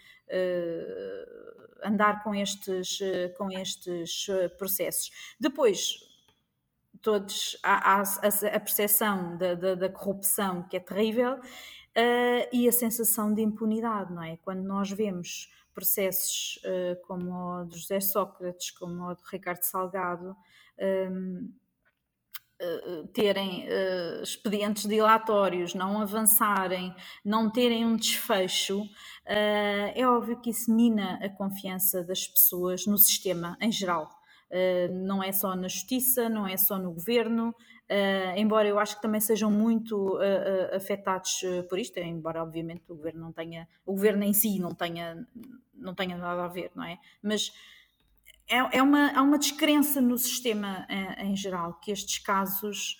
andar 1.82 2.22
com 2.22 2.34
estes, 2.34 2.98
com 3.36 3.50
estes 3.50 4.26
processos. 4.58 5.10
Depois, 5.40 5.94
todos 7.02 7.58
há, 7.62 7.94
há 7.94 8.02
a, 8.02 8.56
a 8.56 8.60
percepção 8.60 9.36
da, 9.36 9.54
da, 9.54 9.74
da 9.74 9.88
corrupção 9.88 10.62
que 10.68 10.76
é 10.76 10.80
terrível 10.80 11.40
uh, 11.96 12.48
e 12.52 12.68
a 12.68 12.72
sensação 12.72 13.32
de 13.32 13.42
impunidade, 13.42 14.12
não 14.12 14.22
é? 14.22 14.36
Quando 14.38 14.62
nós 14.62 14.90
vemos 14.90 15.48
processos 15.74 16.60
uh, 16.64 17.00
como 17.06 17.32
o 17.32 17.64
de 17.64 17.78
José 17.78 18.00
Sócrates, 18.00 18.70
como 18.70 19.04
o 19.04 19.14
de 19.14 19.22
Ricardo 19.30 19.62
Salgado, 19.62 20.36
um, 20.78 21.50
uh, 22.60 23.08
terem 23.08 23.66
uh, 23.66 24.22
expedientes 24.22 24.86
dilatórios, 24.86 25.74
não 25.74 26.00
avançarem, 26.00 26.94
não 27.24 27.50
terem 27.50 27.86
um 27.86 27.96
desfecho, 27.96 28.82
é 29.24 30.04
óbvio 30.08 30.40
que 30.40 30.50
isso 30.50 30.74
mina 30.74 31.20
a 31.22 31.28
confiança 31.28 32.02
das 32.02 32.26
pessoas 32.26 32.84
no 32.84 32.98
sistema 32.98 33.56
em 33.60 33.70
geral. 33.70 34.10
não 35.04 35.22
é 35.22 35.30
só 35.30 35.54
na 35.54 35.68
justiça, 35.68 36.28
não 36.28 36.48
é 36.48 36.56
só 36.56 36.78
no 36.78 36.92
governo, 36.92 37.54
Uh, 37.90 38.38
embora 38.38 38.68
eu 38.68 38.78
acho 38.78 38.94
que 38.94 39.02
também 39.02 39.20
sejam 39.20 39.50
muito 39.50 39.96
uh, 39.96 40.20
uh, 40.20 40.76
afetados 40.76 41.40
por 41.68 41.76
isto, 41.76 41.98
embora 41.98 42.40
obviamente 42.40 42.84
o 42.88 42.94
governo 42.94 43.20
não 43.20 43.32
tenha, 43.32 43.68
o 43.84 43.92
governo 43.92 44.22
em 44.22 44.32
si 44.32 44.60
não 44.60 44.72
tenha, 44.72 45.26
não 45.74 45.92
tenha 45.92 46.16
nada 46.16 46.44
a 46.44 46.46
ver, 46.46 46.70
não 46.72 46.84
é? 46.84 47.00
Mas 47.20 47.52
é, 48.48 48.78
é 48.78 48.80
uma, 48.80 49.10
há 49.10 49.20
uma 49.22 49.36
descrença 49.36 50.00
no 50.00 50.16
sistema 50.16 50.86
em, 50.88 51.32
em 51.32 51.36
geral 51.36 51.80
que 51.80 51.90
estes 51.90 52.18
casos 52.18 52.96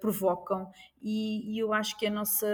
provocam 0.00 0.70
e, 1.02 1.54
e, 1.54 1.58
eu 1.58 1.74
acho 1.74 1.98
que 1.98 2.06
a 2.06 2.10
nossa, 2.10 2.46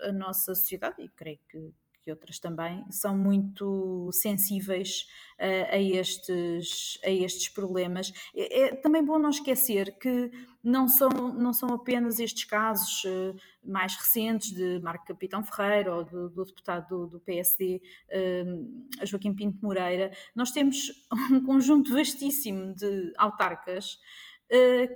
a 0.00 0.10
nossa 0.10 0.54
sociedade, 0.54 1.02
e 1.02 1.08
creio 1.10 1.38
que 1.50 1.70
outras 2.10 2.38
também, 2.38 2.84
são 2.90 3.16
muito 3.16 4.10
sensíveis 4.12 5.06
uh, 5.38 5.74
a, 5.74 5.78
estes, 5.78 6.98
a 7.04 7.10
estes 7.10 7.48
problemas. 7.48 8.12
É, 8.34 8.62
é, 8.62 8.74
também 8.76 9.04
bom 9.04 9.18
não 9.18 9.30
esquecer 9.30 9.98
que 9.98 10.30
não 10.62 10.88
são, 10.88 11.08
não 11.08 11.52
são 11.52 11.70
apenas 11.70 12.18
estes 12.18 12.44
casos 12.44 13.04
uh, 13.04 13.36
mais 13.64 13.94
recentes 13.96 14.52
de 14.52 14.80
Marco 14.80 15.06
Capitão 15.06 15.42
Ferreira 15.42 15.94
ou 15.94 16.04
do, 16.04 16.28
do 16.30 16.44
deputado 16.44 16.88
do, 16.88 17.06
do 17.06 17.20
PSD, 17.20 17.76
uh, 17.76 18.88
eh, 19.00 19.06
Joaquim 19.06 19.34
Pinto 19.34 19.58
Moreira, 19.62 20.10
nós 20.34 20.50
temos 20.50 20.92
um 21.30 21.44
conjunto 21.44 21.92
vastíssimo 21.92 22.74
de 22.74 23.12
autarcas 23.16 23.98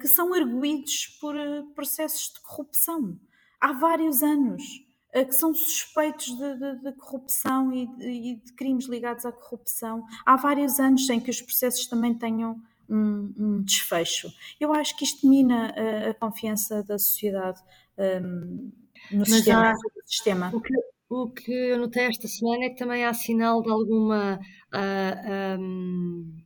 que 0.00 0.08
são 0.08 0.32
arguídos 0.32 1.18
por 1.20 1.34
processos 1.74 2.32
de 2.32 2.40
corrupção 2.40 3.20
há 3.60 3.70
vários 3.70 4.22
anos 4.22 4.62
que 5.12 5.34
são 5.34 5.52
suspeitos 5.54 6.26
de, 6.36 6.56
de, 6.56 6.82
de 6.82 6.92
corrupção 6.92 7.72
e 7.72 7.86
de, 7.96 8.36
de, 8.36 8.52
crimes 8.54 8.86
ligados 8.86 9.26
à 9.26 9.32
corrupção 9.32 10.04
há 10.24 10.36
vários 10.36 10.80
anos 10.80 11.06
sem 11.06 11.20
que 11.20 11.30
os 11.30 11.42
processos 11.42 11.86
também 11.86 12.14
tenham 12.14 12.60
um, 12.88 13.32
um 13.36 13.62
desfecho. 13.62 14.32
Eu 14.58 14.72
acho 14.72 14.96
que 14.96 15.04
isto 15.04 15.28
mina 15.28 15.74
a, 15.76 16.10
a 16.10 16.14
confiança 16.14 16.82
da 16.82 16.98
sociedade 16.98 17.60
um, 17.98 18.72
no 19.10 19.26
sistema, 19.26 19.70
há, 19.70 19.74
sistema. 20.06 20.50
O 20.54 20.60
que, 20.60 20.74
o 21.10 21.30
que 21.30 21.52
eu 21.52 21.78
notei 21.78 22.04
esta 22.04 22.26
semana 22.26 22.64
é 22.64 22.70
que 22.70 22.76
também 22.76 23.04
há 23.04 23.12
sinal 23.12 23.62
de 23.62 23.70
alguma. 23.70 24.40
Uh, 24.72 25.60
um 25.60 26.42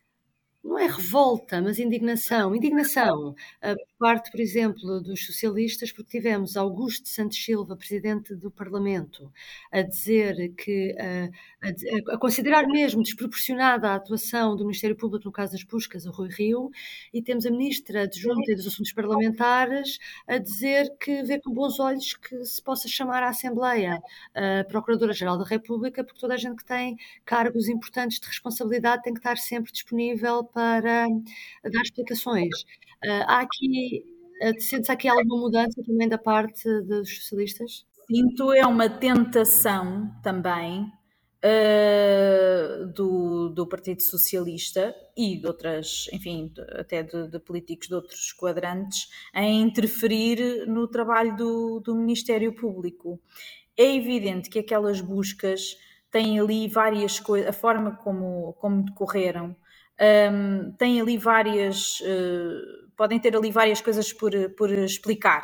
não 0.66 0.78
é 0.78 0.86
revolta, 0.86 1.62
mas 1.62 1.78
indignação. 1.78 2.54
Indignação 2.54 3.34
por 3.60 3.95
parte, 3.98 4.30
por 4.30 4.40
exemplo, 4.40 5.00
dos 5.00 5.24
socialistas, 5.24 5.90
porque 5.90 6.18
tivemos 6.18 6.56
Augusto 6.56 7.08
Santos 7.08 7.42
Silva, 7.42 7.76
presidente 7.76 8.34
do 8.34 8.50
Parlamento, 8.50 9.32
a 9.72 9.82
dizer 9.82 10.54
que, 10.56 10.94
a, 10.98 12.12
a, 12.12 12.18
considerar 12.18 12.66
mesmo 12.66 13.02
desproporcionada 13.02 13.88
a 13.90 13.94
atuação 13.94 14.54
do 14.54 14.64
Ministério 14.64 14.96
Público 14.96 15.24
no 15.26 15.32
caso 15.32 15.52
das 15.52 15.62
buscas, 15.62 16.06
o 16.06 16.10
Rui 16.10 16.28
Rio, 16.28 16.70
e 17.12 17.22
temos 17.22 17.46
a 17.46 17.50
ministra 17.50 18.02
adjunta 18.02 18.54
dos 18.54 18.66
Assuntos 18.66 18.92
Parlamentares 18.92 19.98
a 20.26 20.38
dizer 20.38 20.94
que 21.00 21.22
vê 21.22 21.40
com 21.40 21.52
bons 21.52 21.80
olhos 21.80 22.14
que 22.14 22.44
se 22.44 22.62
possa 22.62 22.88
chamar 22.88 23.22
à 23.22 23.28
Assembleia 23.28 24.00
a 24.34 24.64
Procuradora-Geral 24.64 25.38
da 25.38 25.44
República, 25.44 26.04
porque 26.04 26.20
toda 26.20 26.34
a 26.34 26.36
gente 26.36 26.56
que 26.56 26.64
tem 26.64 26.96
cargos 27.24 27.68
importantes 27.68 28.20
de 28.20 28.26
responsabilidade 28.26 29.02
tem 29.02 29.14
que 29.14 29.20
estar 29.20 29.36
sempre 29.38 29.72
disponível 29.72 30.44
para 30.44 31.08
dar 31.64 31.82
explicações. 31.82 32.50
Uh, 33.04 33.24
há 33.26 33.40
aqui, 33.40 34.04
uh, 34.42 34.60
sentes 34.60 34.90
aqui 34.90 35.08
alguma 35.08 35.36
mudança 35.38 35.82
também 35.84 36.08
da 36.08 36.18
parte 36.18 36.64
dos 36.82 37.16
socialistas? 37.16 37.86
Sinto 38.06 38.52
é 38.52 38.64
uma 38.66 38.88
tentação 38.88 40.10
também 40.22 40.90
uh, 41.44 42.86
do, 42.94 43.48
do 43.50 43.66
Partido 43.66 44.02
Socialista 44.02 44.94
e 45.16 45.36
de 45.36 45.46
outras, 45.46 46.06
enfim, 46.12 46.52
de, 46.54 46.60
até 46.78 47.02
de, 47.02 47.28
de, 47.28 47.38
políticos 47.38 47.88
de 47.88 47.94
outros 47.94 48.32
quadrantes 48.32 49.08
em 49.34 49.62
interferir 49.62 50.66
no 50.66 50.88
trabalho 50.88 51.36
do, 51.36 51.80
do 51.80 51.94
Ministério 51.94 52.54
Público. 52.54 53.20
É 53.76 53.94
evidente 53.94 54.48
que 54.48 54.58
aquelas 54.58 55.00
buscas 55.00 55.76
têm 56.10 56.40
ali 56.40 56.66
várias 56.68 57.20
coisas, 57.20 57.48
a 57.48 57.52
forma 57.52 57.96
como, 57.96 58.54
como 58.54 58.84
decorreram 58.84 59.54
um, 59.98 60.72
tem 60.72 61.00
ali 61.00 61.16
várias, 61.16 62.00
uh, 62.00 62.85
podem 62.96 63.18
ter 63.18 63.36
ali 63.36 63.50
várias 63.50 63.80
coisas 63.80 64.12
por, 64.12 64.32
por 64.56 64.70
explicar. 64.70 65.42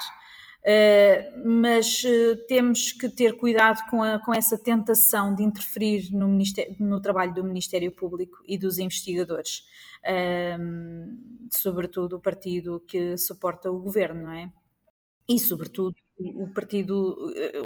Uh, 0.62 1.58
mas 1.60 2.04
uh, 2.04 2.36
temos 2.46 2.92
que 2.92 3.08
ter 3.08 3.36
cuidado 3.36 3.80
com, 3.90 4.00
a, 4.00 4.20
com 4.20 4.32
essa 4.32 4.56
tentação 4.56 5.34
de 5.34 5.42
interferir 5.42 6.12
no, 6.12 6.28
no, 6.78 7.00
trabalho 7.00 7.34
do 7.34 7.42
Ministério 7.42 7.90
Público 7.90 8.38
e 8.46 8.56
dos 8.56 8.78
investigadores, 8.78 9.64
sobretudo 11.50 12.16
o 12.16 12.20
partido 12.20 12.80
que 12.86 13.16
suporta 13.16 13.72
o 13.72 13.80
governo, 13.80 14.22
não 14.22 14.32
é? 14.32 14.52
E, 15.28 15.38
sobretudo, 15.38 15.94
o 16.18 16.48
partido, 16.48 17.16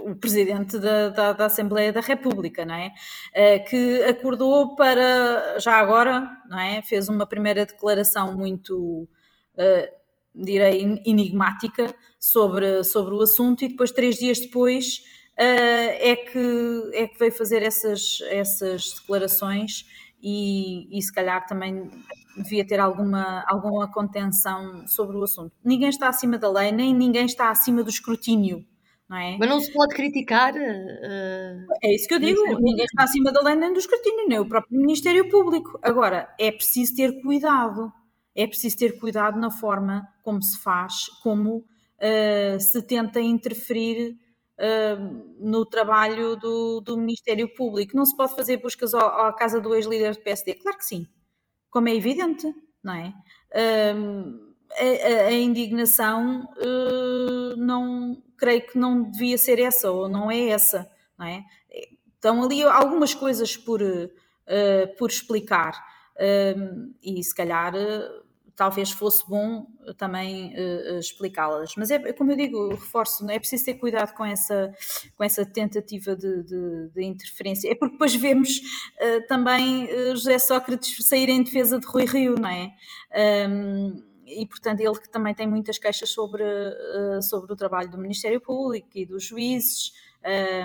o 0.03 0.15
presidente 0.15 0.79
da, 0.79 1.09
da, 1.09 1.33
da, 1.33 1.45
Assembleia 1.45 1.91
da 1.91 2.01
República, 2.01 2.65
não 2.65 2.75
é? 2.75 2.93
Eh, 3.33 3.59
que 3.59 4.03
acordou 4.03 4.75
para, 4.75 5.59
já 5.59 5.73
agora, 5.73 6.29
não 6.49 6.59
é? 6.59 6.81
Fez 6.81 7.09
uma 7.09 7.25
primeira 7.25 7.65
declaração 7.65 8.35
muito, 8.35 9.07
uh, 9.57 9.97
direi, 10.33 11.01
enigmática 11.05 11.93
sobre, 12.19 12.83
sobre 12.83 13.13
o 13.15 13.21
assunto 13.21 13.63
e 13.63 13.69
depois, 13.69 13.91
três 13.91 14.17
dias 14.17 14.39
depois, 14.39 14.99
uh, 15.37 15.89
é, 15.99 16.15
que, 16.15 16.91
é 16.93 17.07
que 17.07 17.17
veio 17.17 17.31
fazer 17.31 17.61
essas, 17.63 18.19
essas 18.29 18.93
declarações 18.99 19.85
e, 20.21 20.97
e 20.97 21.01
se 21.01 21.13
calhar 21.13 21.45
também 21.45 21.89
devia 22.35 22.65
ter 22.65 22.79
alguma, 22.79 23.43
alguma 23.47 23.91
contenção 23.91 24.85
sobre 24.87 25.17
o 25.17 25.23
assunto. 25.23 25.51
Ninguém 25.63 25.89
está 25.89 26.07
acima 26.09 26.37
da 26.37 26.51
lei, 26.51 26.71
nem 26.71 26.93
ninguém 26.93 27.25
está 27.25 27.49
acima 27.49 27.83
do 27.83 27.89
escrutínio. 27.89 28.65
Não 29.09 29.17
é? 29.17 29.37
Mas 29.39 29.49
não 29.49 29.59
se 29.61 29.71
pode 29.71 29.95
criticar. 29.95 30.53
Uh, 30.53 31.65
é 31.81 31.95
isso 31.95 32.07
que 32.07 32.13
eu 32.13 32.19
digo. 32.19 32.41
Ninguém 32.59 32.83
está 32.83 33.03
acima 33.03 33.31
da 33.31 33.41
lei 33.41 33.55
nem 33.55 33.71
do 33.71 33.79
escrutínio, 33.79 34.27
nem 34.27 34.39
o 34.39 34.47
próprio 34.47 34.77
Ministério 34.77 35.29
Público. 35.29 35.79
Agora, 35.81 36.33
é 36.37 36.51
preciso 36.51 36.95
ter 36.95 37.21
cuidado. 37.21 37.91
É 38.37 38.47
preciso 38.47 38.77
ter 38.77 38.99
cuidado 38.99 39.39
na 39.39 39.51
forma 39.51 40.07
como 40.23 40.41
se 40.41 40.57
faz, 40.59 41.07
como 41.23 41.57
uh, 41.57 42.59
se 42.59 42.81
tenta 42.83 43.19
interferir 43.19 44.15
uh, 44.59 45.35
no 45.39 45.65
trabalho 45.65 46.37
do, 46.37 46.79
do, 46.81 46.97
Ministério 46.97 47.51
Público. 47.53 47.97
Não 47.97 48.05
se 48.05 48.15
pode 48.15 48.35
fazer 48.35 48.57
buscas 48.57 48.93
à 48.93 49.33
casa 49.33 49.59
do 49.59 49.73
ex-líder 49.73 50.13
do 50.13 50.21
PSD? 50.21 50.53
Claro 50.53 50.77
que 50.77 50.85
sim 50.85 51.07
como 51.77 51.89
é 51.89 51.95
evidente, 51.95 52.51
não 52.83 52.93
é? 52.93 53.13
Um, 53.95 54.53
a, 54.71 55.27
a, 55.27 55.31
indignação 55.31 56.49
uh, 56.57 57.55
não 57.55 58.21
creio 58.35 58.65
que 58.65 58.77
não 58.77 59.03
devia 59.03 59.37
ser 59.37 59.59
essa 59.59 59.91
ou 59.91 60.09
não 60.09 60.31
é 60.31 60.49
essa, 60.49 60.89
não 61.17 61.27
é? 61.27 61.43
Estão 62.15 62.43
ali 62.43 62.63
algumas 62.63 63.13
coisas 63.13 63.55
por, 63.55 63.81
uh, 63.81 64.97
por 64.97 65.09
explicar 65.11 65.73
uh, 66.15 66.93
e 67.01 67.23
se 67.23 67.35
calhar 67.35 67.73
talvez 68.57 68.91
fosse 68.91 69.25
bom 69.29 69.67
também 69.97 70.53
uh, 70.53 70.97
explicá-las. 70.97 71.75
Mas 71.77 71.91
é 71.91 72.11
como 72.11 72.31
eu 72.31 72.35
digo, 72.35 72.69
reforço, 72.69 73.23
não 73.23 73.31
é 73.31 73.39
preciso 73.39 73.65
ter 73.65 73.75
cuidado 73.75 74.13
com 74.15 74.25
essa, 74.25 74.73
com 75.15 75.23
essa 75.23 75.45
tentativa 75.45 76.15
de, 76.15 76.43
de, 76.43 76.89
de 76.89 77.05
interferência. 77.05 77.71
É 77.71 77.75
porque 77.75 77.93
depois 77.93 78.15
vemos 78.15 78.57
uh, 78.57 79.27
também 79.27 79.87
José 80.15 80.39
Sócrates 80.39 81.07
sair 81.07 81.29
em 81.29 81.43
defesa 81.43 81.79
de 81.79 81.85
Rui 81.85 82.05
Rio, 82.05 82.35
não 82.35 82.49
é? 82.49 82.71
Um, 83.47 84.03
e 84.25 84.45
portanto 84.45 84.81
ele 84.81 84.99
que 84.99 85.09
também 85.09 85.33
tem 85.33 85.47
muitas 85.47 85.77
queixas 85.77 86.09
sobre, 86.09 86.43
sobre 87.21 87.53
o 87.53 87.55
trabalho 87.55 87.89
do 87.89 87.97
Ministério 87.97 88.41
Público 88.41 88.89
e 88.93 89.05
dos 89.05 89.23
juízes. 89.23 89.93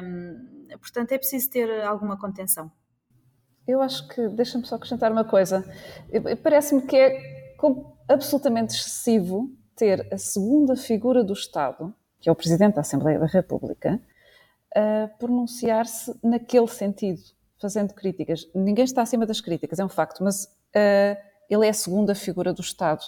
Um, 0.02 0.66
portanto, 0.78 1.12
é 1.12 1.18
preciso 1.18 1.48
ter 1.48 1.84
alguma 1.84 2.18
contenção. 2.18 2.72
Eu 3.68 3.80
acho 3.80 4.08
que, 4.08 4.28
deixa-me 4.30 4.66
só 4.66 4.74
acrescentar 4.74 5.12
uma 5.12 5.24
coisa, 5.24 5.64
parece-me 6.42 6.82
que 6.82 6.96
é 6.96 7.31
como 7.62 7.96
absolutamente 8.08 8.74
excessivo 8.74 9.48
ter 9.76 10.12
a 10.12 10.18
segunda 10.18 10.74
figura 10.74 11.22
do 11.22 11.32
Estado, 11.32 11.94
que 12.20 12.28
é 12.28 12.32
o 12.32 12.34
Presidente 12.34 12.74
da 12.74 12.80
Assembleia 12.80 13.20
da 13.20 13.26
República, 13.26 14.02
a 14.74 15.06
pronunciar-se 15.16 16.12
naquele 16.24 16.66
sentido, 16.66 17.22
fazendo 17.60 17.94
críticas. 17.94 18.50
Ninguém 18.52 18.84
está 18.84 19.02
acima 19.02 19.24
das 19.24 19.40
críticas, 19.40 19.78
é 19.78 19.84
um 19.84 19.88
facto, 19.88 20.24
mas 20.24 20.46
uh, 20.46 21.16
ele 21.48 21.64
é 21.64 21.68
a 21.68 21.72
segunda 21.72 22.16
figura 22.16 22.52
do 22.52 22.62
Estado. 22.62 23.04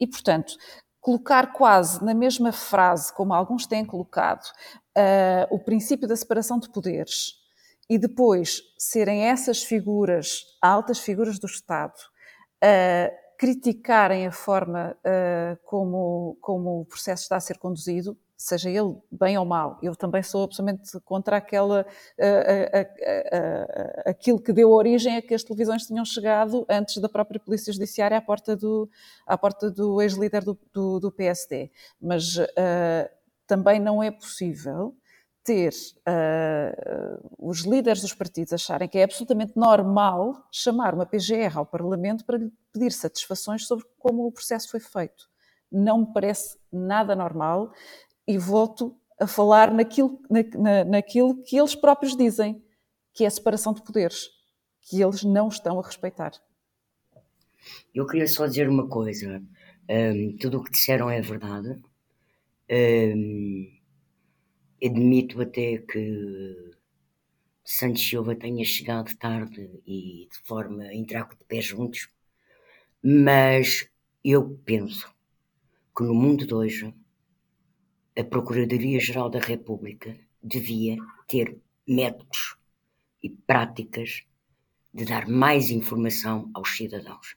E, 0.00 0.06
portanto, 0.06 0.56
colocar 1.02 1.52
quase 1.52 2.02
na 2.02 2.14
mesma 2.14 2.50
frase, 2.50 3.12
como 3.12 3.34
alguns 3.34 3.66
têm 3.66 3.84
colocado, 3.84 4.46
uh, 4.96 5.54
o 5.54 5.58
princípio 5.58 6.08
da 6.08 6.16
separação 6.16 6.58
de 6.58 6.70
poderes 6.70 7.34
e 7.90 7.98
depois 7.98 8.62
serem 8.78 9.24
essas 9.26 9.62
figuras, 9.62 10.44
altas 10.62 10.98
figuras 10.98 11.38
do 11.38 11.46
Estado, 11.46 11.92
uh, 12.64 13.27
criticarem 13.38 14.26
a 14.26 14.32
forma 14.32 14.96
uh, 14.98 15.56
como, 15.64 16.36
como 16.40 16.80
o 16.80 16.84
processo 16.84 17.22
está 17.22 17.36
a 17.36 17.40
ser 17.40 17.56
conduzido, 17.56 18.18
seja 18.36 18.68
ele 18.68 18.96
bem 19.10 19.38
ou 19.38 19.44
mal. 19.44 19.78
Eu 19.80 19.94
também 19.94 20.24
sou 20.24 20.42
absolutamente 20.42 20.98
contra 21.04 21.36
aquela, 21.36 21.82
uh, 21.82 21.82
uh, 21.82 23.38
uh, 23.38 24.10
aquilo 24.10 24.40
que 24.40 24.52
deu 24.52 24.70
origem 24.70 25.16
a 25.16 25.22
que 25.22 25.34
as 25.34 25.44
televisões 25.44 25.86
tinham 25.86 26.04
chegado 26.04 26.66
antes 26.68 26.98
da 26.98 27.08
própria 27.08 27.38
Polícia 27.38 27.72
Judiciária 27.72 28.18
à 28.18 28.20
porta 28.20 28.56
do, 28.56 28.90
à 29.24 29.38
porta 29.38 29.70
do 29.70 30.02
ex-líder 30.02 30.42
do, 30.42 30.58
do, 30.72 30.98
do, 30.98 31.12
PSD. 31.12 31.70
Mas 32.00 32.38
eh, 32.56 33.10
também 33.46 33.80
não 33.80 34.02
é 34.02 34.10
possível 34.10 34.94
ter 35.48 35.72
os 37.38 37.60
líderes 37.60 38.02
dos 38.02 38.12
partidos 38.12 38.52
acharem 38.52 38.88
que 38.88 38.98
é 38.98 39.04
absolutamente 39.04 39.52
normal 39.56 40.46
chamar 40.52 40.94
uma 40.94 41.06
PGR 41.06 41.56
ao 41.56 41.66
Parlamento 41.66 42.24
para 42.24 42.38
lhe 42.38 42.52
pedir 42.72 42.92
satisfações 42.92 43.66
sobre 43.66 43.84
como 43.98 44.26
o 44.26 44.32
processo 44.32 44.70
foi 44.70 44.80
feito 44.80 45.28
não 45.70 46.00
me 46.00 46.12
parece 46.12 46.58
nada 46.72 47.14
normal 47.14 47.72
e 48.26 48.38
volto 48.38 48.96
a 49.20 49.26
falar 49.26 49.72
naquilo, 49.72 50.20
na, 50.30 50.42
na, 50.58 50.84
naquilo 50.84 51.42
que 51.42 51.56
eles 51.56 51.74
próprios 51.74 52.16
dizem, 52.16 52.62
que 53.12 53.24
é 53.24 53.26
a 53.26 53.30
separação 53.30 53.72
de 53.72 53.82
poderes, 53.82 54.28
que 54.82 55.02
eles 55.02 55.24
não 55.24 55.48
estão 55.48 55.78
a 55.78 55.82
respeitar. 55.82 56.32
Eu 57.94 58.06
queria 58.06 58.28
só 58.28 58.46
dizer 58.46 58.68
uma 58.68 58.88
coisa. 58.88 59.42
Um, 59.90 60.36
tudo 60.38 60.58
o 60.58 60.64
que 60.64 60.70
disseram 60.70 61.10
é 61.10 61.20
verdade. 61.20 61.82
Um, 62.70 63.77
admito 64.82 65.40
até 65.40 65.78
que 65.78 66.72
Santos 67.64 68.06
Silva 68.06 68.34
tenha 68.34 68.64
chegado 68.64 69.16
tarde 69.16 69.68
e 69.86 70.28
de 70.30 70.38
forma 70.44 70.84
a 70.84 70.94
entrar 70.94 71.24
com 71.24 71.36
de 71.36 71.44
pé 71.44 71.60
juntos, 71.60 72.08
mas 73.02 73.88
eu 74.24 74.58
penso 74.64 75.12
que 75.96 76.02
no 76.02 76.14
mundo 76.14 76.46
de 76.46 76.54
hoje 76.54 76.94
a 78.16 78.24
Procuradoria-Geral 78.24 79.30
da 79.30 79.38
República 79.38 80.18
devia 80.42 80.96
ter 81.26 81.56
métodos 81.86 82.56
e 83.22 83.30
práticas 83.30 84.24
de 84.92 85.04
dar 85.04 85.28
mais 85.28 85.70
informação 85.70 86.50
aos 86.54 86.76
cidadãos. 86.76 87.36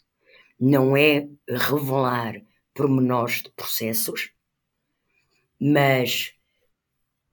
Não 0.59 0.95
é 0.95 1.27
revelar 1.47 2.41
pormenores 2.73 3.43
de 3.43 3.51
processos, 3.51 4.31
mas 5.59 6.33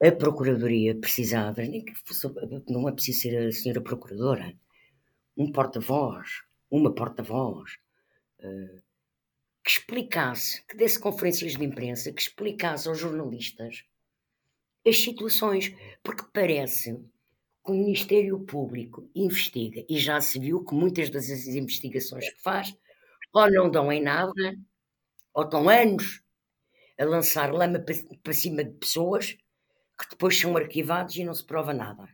a 0.01 0.13
Procuradoria 0.13 0.95
precisava, 0.95 1.63
nem 1.63 1.85
que 1.85 1.95
fosse, 1.95 2.29
não 2.69 2.89
é 2.89 2.93
preciso 2.93 3.21
ser 3.21 3.37
a 3.37 3.53
senhora 3.53 3.81
Procuradora, 3.81 4.55
um 5.37 5.51
porta-voz, 5.51 6.29
uma 6.71 6.95
porta-voz, 6.95 7.73
uh, 8.41 8.83
que 9.65 9.71
explicasse, 9.71 10.65
que 10.67 10.77
desse 10.77 11.01
conferências 11.01 11.57
de 11.57 11.65
imprensa, 11.65 12.13
que 12.13 12.23
explicasse 12.23 12.89
aos 12.89 12.99
jornalistas 12.99 13.85
as 14.87 14.99
situações, 14.99 15.75
porque 16.03 16.25
parece 16.33 16.95
que 17.65 17.73
o 17.73 17.75
Ministério 17.75 18.39
Público 18.41 19.11
investiga 19.15 19.85
e 19.89 19.99
já 19.99 20.21
se 20.21 20.39
viu 20.39 20.65
que 20.65 20.75
muitas 20.75 21.11
das 21.11 21.29
investigações 21.29 22.31
que 22.31 22.41
faz 22.41 22.75
ou 23.33 23.51
não 23.51 23.71
dão 23.71 23.93
em 23.93 24.01
nada, 24.01 24.55
ou 25.35 25.45
estão 25.45 25.69
anos 25.69 26.23
a 26.99 27.05
lançar 27.05 27.53
lama 27.53 27.85
para 28.23 28.33
cima 28.33 28.65
de 28.65 28.73
pessoas 28.79 29.37
que 29.99 30.09
depois 30.11 30.39
são 30.39 30.57
arquivados 30.57 31.17
e 31.17 31.25
não 31.25 31.35
se 31.35 31.45
prova 31.45 31.75
nada. 31.75 32.09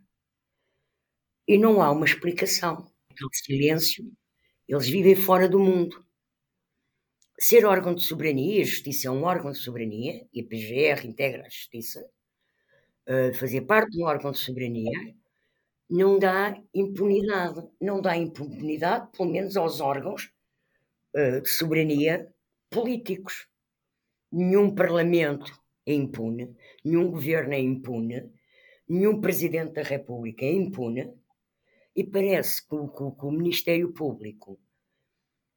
E 1.47 1.59
não 1.59 1.83
há 1.83 1.91
uma 1.91 2.07
explicação. 2.07 2.91
Aquele 3.11 3.35
silêncio, 3.35 4.05
eles 4.69 4.89
vivem 4.89 5.15
fora 5.15 5.49
do 5.49 5.59
mundo 5.59 6.05
ser 7.39 7.65
órgão 7.65 7.95
de 7.95 8.03
soberania, 8.03 8.63
a 8.63 8.65
justiça 8.65 9.09
é 9.09 9.11
um 9.11 9.25
órgão 9.25 9.53
de 9.53 9.59
soberania, 9.59 10.27
e 10.33 10.41
a 10.41 10.45
PGR 10.45 11.07
integra 11.07 11.43
a 11.43 11.49
justiça, 11.49 12.05
uh, 13.09 13.35
fazer 13.35 13.63
parte 13.63 13.91
de 13.91 14.03
um 14.03 14.07
órgão 14.07 14.33
de 14.33 14.39
soberania, 14.39 15.15
não 15.91 16.19
dá 16.19 16.57
impunidade. 16.75 17.63
Não 17.81 18.01
dá 18.01 18.17
impunidade, 18.17 19.11
pelo 19.17 19.31
menos 19.31 19.57
aos 19.57 19.81
órgãos 19.81 20.31
uh, 21.15 21.41
de 21.43 21.49
soberania 21.49 22.33
políticos. 22.71 23.47
Nenhum 24.33 24.75
parlamento 24.75 25.53
é 25.87 25.93
impune, 25.93 26.57
nenhum 26.85 27.11
governo 27.11 27.55
é 27.55 27.61
impune, 27.61 28.31
nenhum 28.89 29.21
presidente 29.21 29.73
da 29.73 29.83
República 29.83 30.45
é 30.45 30.53
impune, 30.53 31.13
e 31.97 32.05
parece 32.05 32.67
que 32.67 32.75
o, 32.75 32.89
que, 32.89 33.25
o 33.25 33.31
Ministério 33.31 33.93
Público 33.93 34.59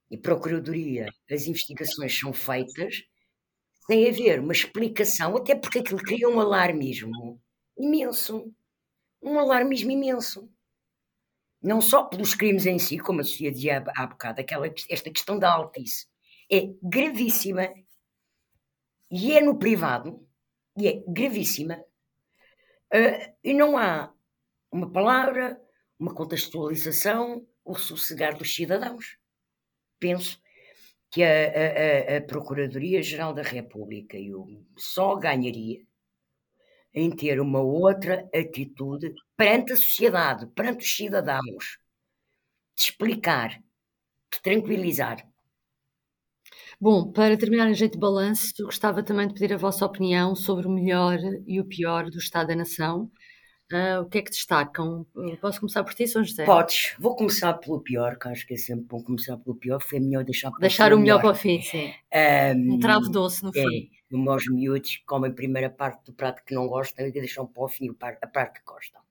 e 0.10 0.18
Procuradoria, 0.18 1.08
as 1.30 1.48
investigações 1.48 2.18
são 2.18 2.32
feitas 2.32 3.04
sem 3.88 4.08
haver 4.08 4.40
uma 4.40 4.54
explicação, 4.54 5.36
até 5.38 5.56
porque 5.56 5.80
aquilo 5.80 6.00
cria 6.00 6.30
um 6.30 6.40
alarmismo 6.40 7.42
imenso. 7.78 8.54
Um 9.22 9.40
alarmismo 9.40 9.90
imenso. 9.90 10.50
Não 11.62 11.82
só 11.82 12.04
pelos 12.04 12.36
crimes 12.36 12.66
em 12.66 12.78
si, 12.78 13.00
como 13.00 13.22
a 13.22 13.24
Sofia 13.24 13.52
dizia 13.52 13.84
há 13.96 14.06
bocado, 14.06 14.42
aquela, 14.42 14.68
esta 14.90 15.10
questão 15.10 15.40
da 15.40 15.52
altice 15.52 16.06
é 16.52 16.74
gravíssima 16.82 17.70
e 19.10 19.34
é 19.34 19.41
no 19.41 19.58
privado 19.58 20.26
e 20.78 20.88
é 20.88 21.04
gravíssima 21.08 21.84
uh, 22.93 23.34
e 23.43 23.54
não 23.54 23.78
há 23.78 24.13
uma 24.72 24.91
palavra, 24.91 25.60
uma 25.98 26.13
contextualização, 26.13 27.48
o 27.63 27.76
sossegar 27.76 28.38
dos 28.38 28.54
cidadãos 28.54 29.17
penso 30.00 30.41
que 31.10 31.24
a, 31.24 31.28
a, 31.28 32.17
a 32.17 32.22
Procuradoria-Geral 32.22 33.34
da 33.34 33.41
República 33.41 34.17
eu 34.17 34.46
só 34.78 35.15
ganharia 35.15 35.86
em 36.93 37.10
ter 37.15 37.39
uma 37.39 37.62
outra 37.62 38.28
atitude 38.34 39.13
perante 39.36 39.74
a 39.74 39.78
sociedade, 39.78 40.48
perante 40.48 40.84
os 40.84 40.96
cidadãos, 40.96 41.80
de 42.76 42.84
explicar, 42.84 43.62
de 44.32 44.41
tranquilizar. 44.41 45.28
Bom, 46.80 47.12
para 47.12 47.38
terminar 47.38 47.70
em 47.70 47.74
jeito 47.74 47.94
de 47.94 48.00
balanço, 48.00 48.54
gostava 48.63 49.02
também 49.02 49.28
de 49.28 49.34
pedir 49.34 49.54
a 49.54 49.58
vossa 49.58 49.86
opinião 49.86 50.36
sobre 50.36 50.68
o 50.68 50.72
melhor 50.72 51.18
e 51.46 51.60
o 51.60 51.66
pior 51.66 52.10
do 52.10 52.20
Estado 52.20 52.48
da 52.48 52.56
Nação 52.56 53.10
Uh, 53.72 54.02
o 54.02 54.06
que 54.06 54.20
é 54.20 54.22
que 54.22 54.32
destacam? 54.32 55.06
Posso 55.42 55.60
começar 55.60 55.84
por 55.84 55.94
ti, 55.94 56.08
São 56.08 56.24
José? 56.24 56.46
Podes. 56.46 56.96
Vou 56.98 57.18
começar 57.18 57.54
pelo 57.56 57.82
pior, 57.82 58.18
que 58.18 58.30
acho 58.30 58.48
que 58.48 58.54
é 58.54 58.58
sempre 58.58 58.86
bom 58.86 59.04
começar 59.04 59.36
pelo 59.38 59.58
pior. 59.58 59.82
Foi 59.82 60.00
melhor 60.00 60.24
deixar 60.24 60.52
para 60.52 60.62
Deixar 60.62 60.94
o 60.94 60.98
melhor, 60.98 61.18
melhor 61.18 61.22
para 61.22 61.32
o 61.32 61.36
fim, 61.36 61.62
sim. 61.62 61.94
Um, 62.56 62.76
um 62.76 62.80
travo 62.80 63.10
doce, 63.10 63.44
no 63.44 63.50
é, 63.50 63.62
fim. 63.62 63.90
Como 64.10 64.34
os 64.34 64.48
miúdos 64.48 65.02
comem 65.06 65.32
a 65.32 65.34
primeira 65.34 65.70
parte 65.70 66.06
do 66.06 66.13
prato 66.13 66.44
que 66.46 66.56
não 66.56 66.66
gostam 66.66 67.06
e 67.06 67.12
deixam 67.12 67.46
para 67.46 67.63
o 67.63 67.68
fim 67.68 67.90
a 68.22 68.28
parte 68.28 68.60
que 68.60 68.66
gostam. 68.66 69.02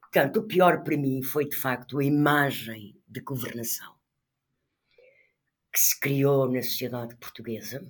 Portanto, 0.00 0.38
o 0.38 0.42
pior 0.42 0.82
para 0.82 0.96
mim 0.96 1.22
foi, 1.22 1.48
de 1.48 1.54
facto, 1.54 2.00
a 2.00 2.04
imagem 2.04 2.96
de 3.06 3.20
governação 3.20 3.99
que 5.72 5.80
se 5.80 5.98
criou 5.98 6.50
na 6.50 6.62
sociedade 6.62 7.16
portuguesa 7.16 7.86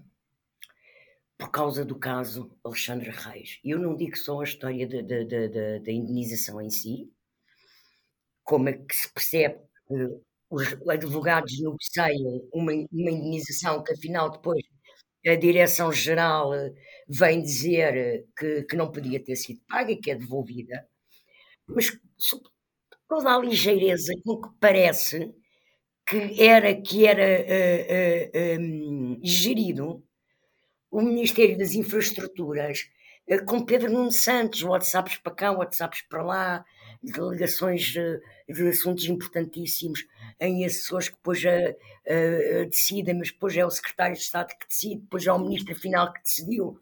por 1.38 1.50
causa 1.50 1.84
do 1.84 1.98
caso 1.98 2.50
Alexandre 2.62 3.10
Reis. 3.10 3.58
E 3.64 3.70
eu 3.70 3.78
não 3.78 3.96
digo 3.96 4.16
só 4.16 4.40
a 4.40 4.44
história 4.44 4.86
da 4.86 5.90
indenização 5.92 6.60
em 6.60 6.68
si, 6.68 7.10
como 8.44 8.68
é 8.68 8.74
que 8.74 8.94
se 8.94 9.12
percebe 9.12 9.58
que 9.88 9.94
os 10.50 10.66
advogados 10.88 11.58
negociam 11.60 12.48
uma, 12.52 12.72
uma 12.72 13.10
indenização 13.10 13.82
que 13.82 13.92
afinal 13.92 14.30
depois 14.30 14.62
a 15.26 15.34
Direção-Geral 15.34 16.54
eh, 16.54 16.72
vem 17.08 17.42
dizer 17.42 18.26
que, 18.36 18.62
que 18.64 18.76
não 18.76 18.90
podia 18.90 19.22
ter 19.22 19.36
sido 19.36 19.60
paga 19.68 19.92
e 19.92 19.96
que 19.96 20.10
é 20.10 20.14
devolvida, 20.14 20.88
mas 21.66 21.96
toda 23.08 23.34
a 23.34 23.38
ligeireza 23.38 24.14
com 24.24 24.40
que 24.40 24.48
parece 24.58 25.32
que 26.06 26.42
era, 26.42 26.74
que 26.74 27.06
era 27.06 27.22
uh, 27.22 28.58
uh, 28.58 28.60
um, 28.60 29.20
gerido 29.22 30.02
o 30.90 31.00
Ministério 31.00 31.56
das 31.56 31.72
Infraestruturas, 31.74 32.90
eh, 33.28 33.38
com 33.38 33.64
Pedro 33.64 33.92
Nuno 33.92 34.10
Santos, 34.10 34.62
WhatsApps 34.64 35.18
para 35.18 35.34
cá, 35.34 35.52
WhatsApps 35.52 36.02
para 36.02 36.22
lá, 36.22 36.64
delegações 37.00 37.82
de, 37.82 38.20
assuntos 38.68 39.04
importantíssimos 39.04 40.04
em 40.40 40.64
assessores 40.64 41.08
que 41.08 41.14
depois 41.14 41.40
decidem, 42.68 43.14
mas 43.14 43.30
depois 43.30 43.56
é 43.56 43.64
o 43.64 43.70
secretário 43.70 44.16
de 44.16 44.22
Estado 44.22 44.48
que 44.58 44.66
decide, 44.66 45.00
depois 45.02 45.24
é 45.24 45.32
o 45.32 45.38
ministro 45.38 45.76
final 45.76 46.12
que 46.12 46.20
decidiu, 46.20 46.80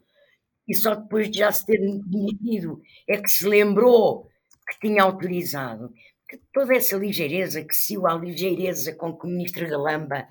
e 0.69 0.75
só 0.75 0.93
depois 0.95 1.29
de 1.29 1.39
já 1.39 1.51
se 1.51 1.65
ter 1.65 1.79
demitido 1.79 2.81
é 3.07 3.17
que 3.17 3.29
se 3.29 3.47
lembrou 3.47 4.29
que 4.69 4.87
tinha 4.87 5.01
autorizado. 5.03 5.91
Que 6.29 6.37
toda 6.53 6.75
essa 6.75 6.95
ligeireza, 6.95 7.63
que 7.63 7.75
se 7.75 7.97
a 8.05 8.13
ligeireza 8.13 8.93
com 8.95 9.17
que 9.17 9.25
o 9.25 9.29
ministro 9.29 9.67
Galamba 9.67 10.27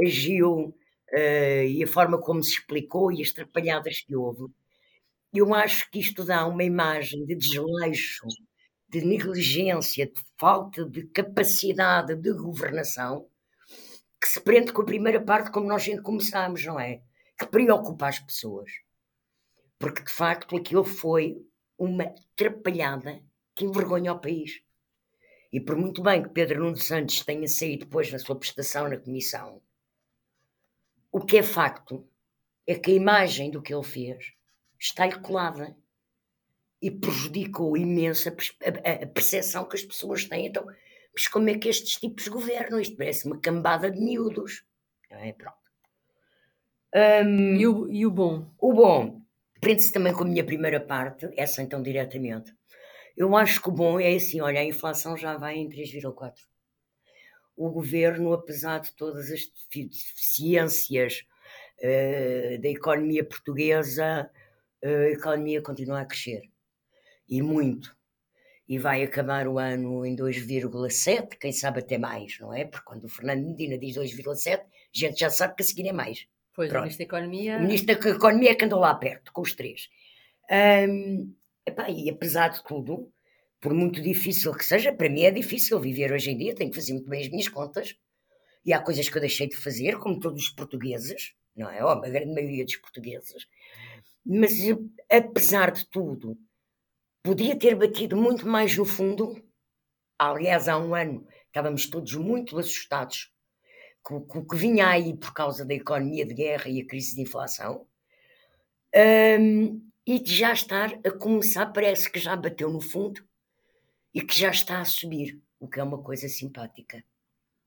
agiu 0.00 0.74
uh, 1.12 1.64
e 1.66 1.82
a 1.82 1.86
forma 1.88 2.20
como 2.20 2.42
se 2.42 2.52
explicou 2.52 3.10
e 3.12 3.20
as 3.20 3.32
trapalhadas 3.32 4.00
que 4.00 4.14
houve, 4.14 4.46
eu 5.32 5.52
acho 5.54 5.90
que 5.90 5.98
isto 5.98 6.24
dá 6.24 6.46
uma 6.46 6.64
imagem 6.64 7.24
de 7.24 7.34
desleixo, 7.36 8.26
de 8.88 9.04
negligência, 9.04 10.06
de 10.06 10.20
falta 10.38 10.84
de 10.84 11.04
capacidade 11.08 12.16
de 12.16 12.32
governação, 12.32 13.28
que 14.20 14.28
se 14.28 14.40
prende 14.40 14.72
com 14.72 14.82
a 14.82 14.86
primeira 14.86 15.20
parte 15.20 15.50
como 15.50 15.66
nós 15.68 15.86
começámos, 16.02 16.64
não 16.64 16.78
é? 16.78 17.00
Que 17.38 17.46
preocupa 17.46 18.08
as 18.08 18.18
pessoas. 18.18 18.70
porque 19.78 20.02
de 20.04 20.12
facto 20.12 20.56
aquilo 20.56 20.84
foi 20.84 21.38
uma 21.78 22.04
atrapalhada 22.04 23.20
que 23.54 23.64
envergonha 23.64 24.12
o 24.12 24.20
país. 24.20 24.62
E 25.52 25.60
por 25.60 25.76
muito 25.76 26.02
bem 26.02 26.22
que 26.22 26.28
Pedro 26.28 26.60
Nuno 26.60 26.76
Santos 26.76 27.24
tenha 27.24 27.48
saído 27.48 27.84
depois 27.84 28.10
na 28.12 28.18
sua 28.18 28.36
prestação 28.36 28.88
na 28.88 28.96
comissão, 28.96 29.60
o 31.10 31.20
que 31.20 31.38
é 31.38 31.42
facto 31.42 32.06
é 32.66 32.74
que 32.74 32.92
a 32.92 32.94
imagem 32.94 33.50
do 33.50 33.60
que 33.60 33.74
ele 33.74 33.82
fez 33.82 34.32
está-lhe 34.78 35.18
colada 35.18 35.76
e 36.80 36.90
prejudicou 36.90 37.76
imenso 37.76 38.28
a 38.28 39.06
percepção 39.06 39.64
que 39.64 39.76
as 39.76 39.82
pessoas 39.82 40.24
têm. 40.24 40.46
Então, 40.46 40.64
mas 41.12 41.26
como 41.26 41.50
é 41.50 41.58
que 41.58 41.68
estes 41.68 41.96
tipos 41.96 42.28
governam? 42.28 42.80
Isto 42.80 42.96
parece 42.96 43.26
uma 43.26 43.40
cambada 43.40 43.90
de 43.90 44.00
miúdos. 44.00 44.64
É? 45.10 45.32
Pronto. 45.32 45.58
Um, 46.94 47.56
e, 47.56 47.66
o, 47.66 47.90
e 47.90 48.06
o 48.06 48.10
bom? 48.10 48.50
O 48.58 48.72
bom, 48.72 49.20
prende-se 49.60 49.92
também 49.92 50.12
com 50.12 50.24
a 50.24 50.26
minha 50.26 50.44
primeira 50.44 50.80
parte, 50.80 51.28
essa 51.36 51.62
então 51.62 51.82
diretamente. 51.82 52.54
Eu 53.20 53.36
acho 53.36 53.60
que 53.60 53.68
o 53.68 53.72
bom 53.72 54.00
é 54.00 54.14
assim: 54.14 54.40
olha, 54.40 54.60
a 54.60 54.64
inflação 54.64 55.14
já 55.14 55.36
vai 55.36 55.58
em 55.58 55.68
3,4. 55.68 56.32
O 57.54 57.68
governo, 57.68 58.32
apesar 58.32 58.78
de 58.78 58.96
todas 58.96 59.30
as 59.30 59.42
deficiências 59.70 61.26
uh, 61.82 62.58
da 62.62 62.68
economia 62.70 63.22
portuguesa, 63.22 64.30
uh, 64.82 64.88
a 64.88 65.10
economia 65.10 65.60
continua 65.60 66.00
a 66.00 66.06
crescer. 66.06 66.44
E 67.28 67.42
muito 67.42 67.94
e 68.66 68.78
vai 68.78 69.02
acabar 69.02 69.46
o 69.46 69.58
ano 69.58 70.06
em 70.06 70.16
2,7, 70.16 71.36
quem 71.38 71.52
sabe 71.52 71.80
até 71.80 71.98
mais, 71.98 72.38
não 72.38 72.54
é? 72.54 72.64
Porque 72.64 72.86
quando 72.86 73.04
o 73.04 73.08
Fernando 73.08 73.44
Medina 73.44 73.76
diz 73.76 73.96
2,7, 73.96 74.60
a 74.60 74.64
gente 74.94 75.18
já 75.18 75.28
sabe 75.28 75.56
que 75.56 75.62
a 75.62 75.66
seguir 75.66 75.88
é 75.88 75.92
mais. 75.92 76.26
Pois, 76.54 76.70
Pronto. 76.70 76.82
o 76.82 76.84
Ministro 76.84 77.04
da 77.04 77.16
Economia. 77.16 77.56
O 77.58 77.60
Ministro 77.60 77.86
da 78.00 78.10
Economia 78.10 78.50
é 78.52 78.54
que 78.54 78.64
andou 78.64 78.78
lá 78.78 78.94
perto, 78.94 79.30
com 79.30 79.42
os 79.42 79.52
três. 79.54 79.90
Um, 80.88 81.34
epá, 81.66 81.90
e 81.90 82.08
apesar 82.10 82.48
de 82.48 82.62
tudo, 82.64 83.12
por 83.60 83.74
muito 83.74 84.00
difícil 84.00 84.54
que 84.54 84.64
seja, 84.64 84.92
para 84.92 85.08
mim 85.08 85.22
é 85.22 85.30
difícil 85.30 85.78
viver 85.80 86.12
hoje 86.12 86.30
em 86.30 86.36
dia, 86.38 86.54
tenho 86.54 86.70
que 86.70 86.76
fazer 86.76 86.92
muito 86.92 87.08
bem 87.08 87.22
as 87.22 87.28
minhas 87.28 87.48
contas. 87.48 87.96
E 88.64 88.72
há 88.72 88.80
coisas 88.80 89.08
que 89.08 89.16
eu 89.16 89.20
deixei 89.20 89.48
de 89.48 89.56
fazer, 89.56 89.98
como 89.98 90.20
todos 90.20 90.42
os 90.42 90.50
portugueses, 90.50 91.34
não 91.56 91.70
é? 91.70 91.80
A 91.80 91.94
grande 91.96 92.32
maioria 92.32 92.64
dos 92.64 92.76
portugueses. 92.76 93.46
Mas 94.24 94.52
apesar 95.10 95.70
de 95.72 95.86
tudo, 95.88 96.38
podia 97.22 97.58
ter 97.58 97.74
batido 97.74 98.16
muito 98.16 98.46
mais 98.46 98.76
no 98.76 98.84
fundo. 98.84 99.42
Aliás, 100.18 100.68
há 100.68 100.78
um 100.78 100.94
ano 100.94 101.26
estávamos 101.46 101.88
todos 101.88 102.14
muito 102.14 102.58
assustados 102.58 103.32
com, 104.02 104.20
com 104.20 104.40
o 104.40 104.46
que 104.46 104.56
vinha 104.56 104.88
aí 104.88 105.16
por 105.16 105.32
causa 105.32 105.64
da 105.64 105.74
economia 105.74 106.26
de 106.26 106.34
guerra 106.34 106.68
e 106.68 106.80
a 106.80 106.86
crise 106.86 107.14
de 107.14 107.22
inflação. 107.22 107.86
Um, 108.94 109.89
e 110.10 110.18
de 110.18 110.34
já 110.34 110.52
estar 110.52 110.92
a 111.06 111.10
começar, 111.12 111.66
parece 111.66 112.10
que 112.10 112.18
já 112.18 112.34
bateu 112.34 112.68
no 112.68 112.80
fundo 112.80 113.24
e 114.12 114.20
que 114.20 114.36
já 114.36 114.50
está 114.50 114.80
a 114.80 114.84
subir, 114.84 115.40
o 115.60 115.68
que 115.68 115.78
é 115.78 115.84
uma 115.84 116.02
coisa 116.02 116.28
simpática. 116.28 117.04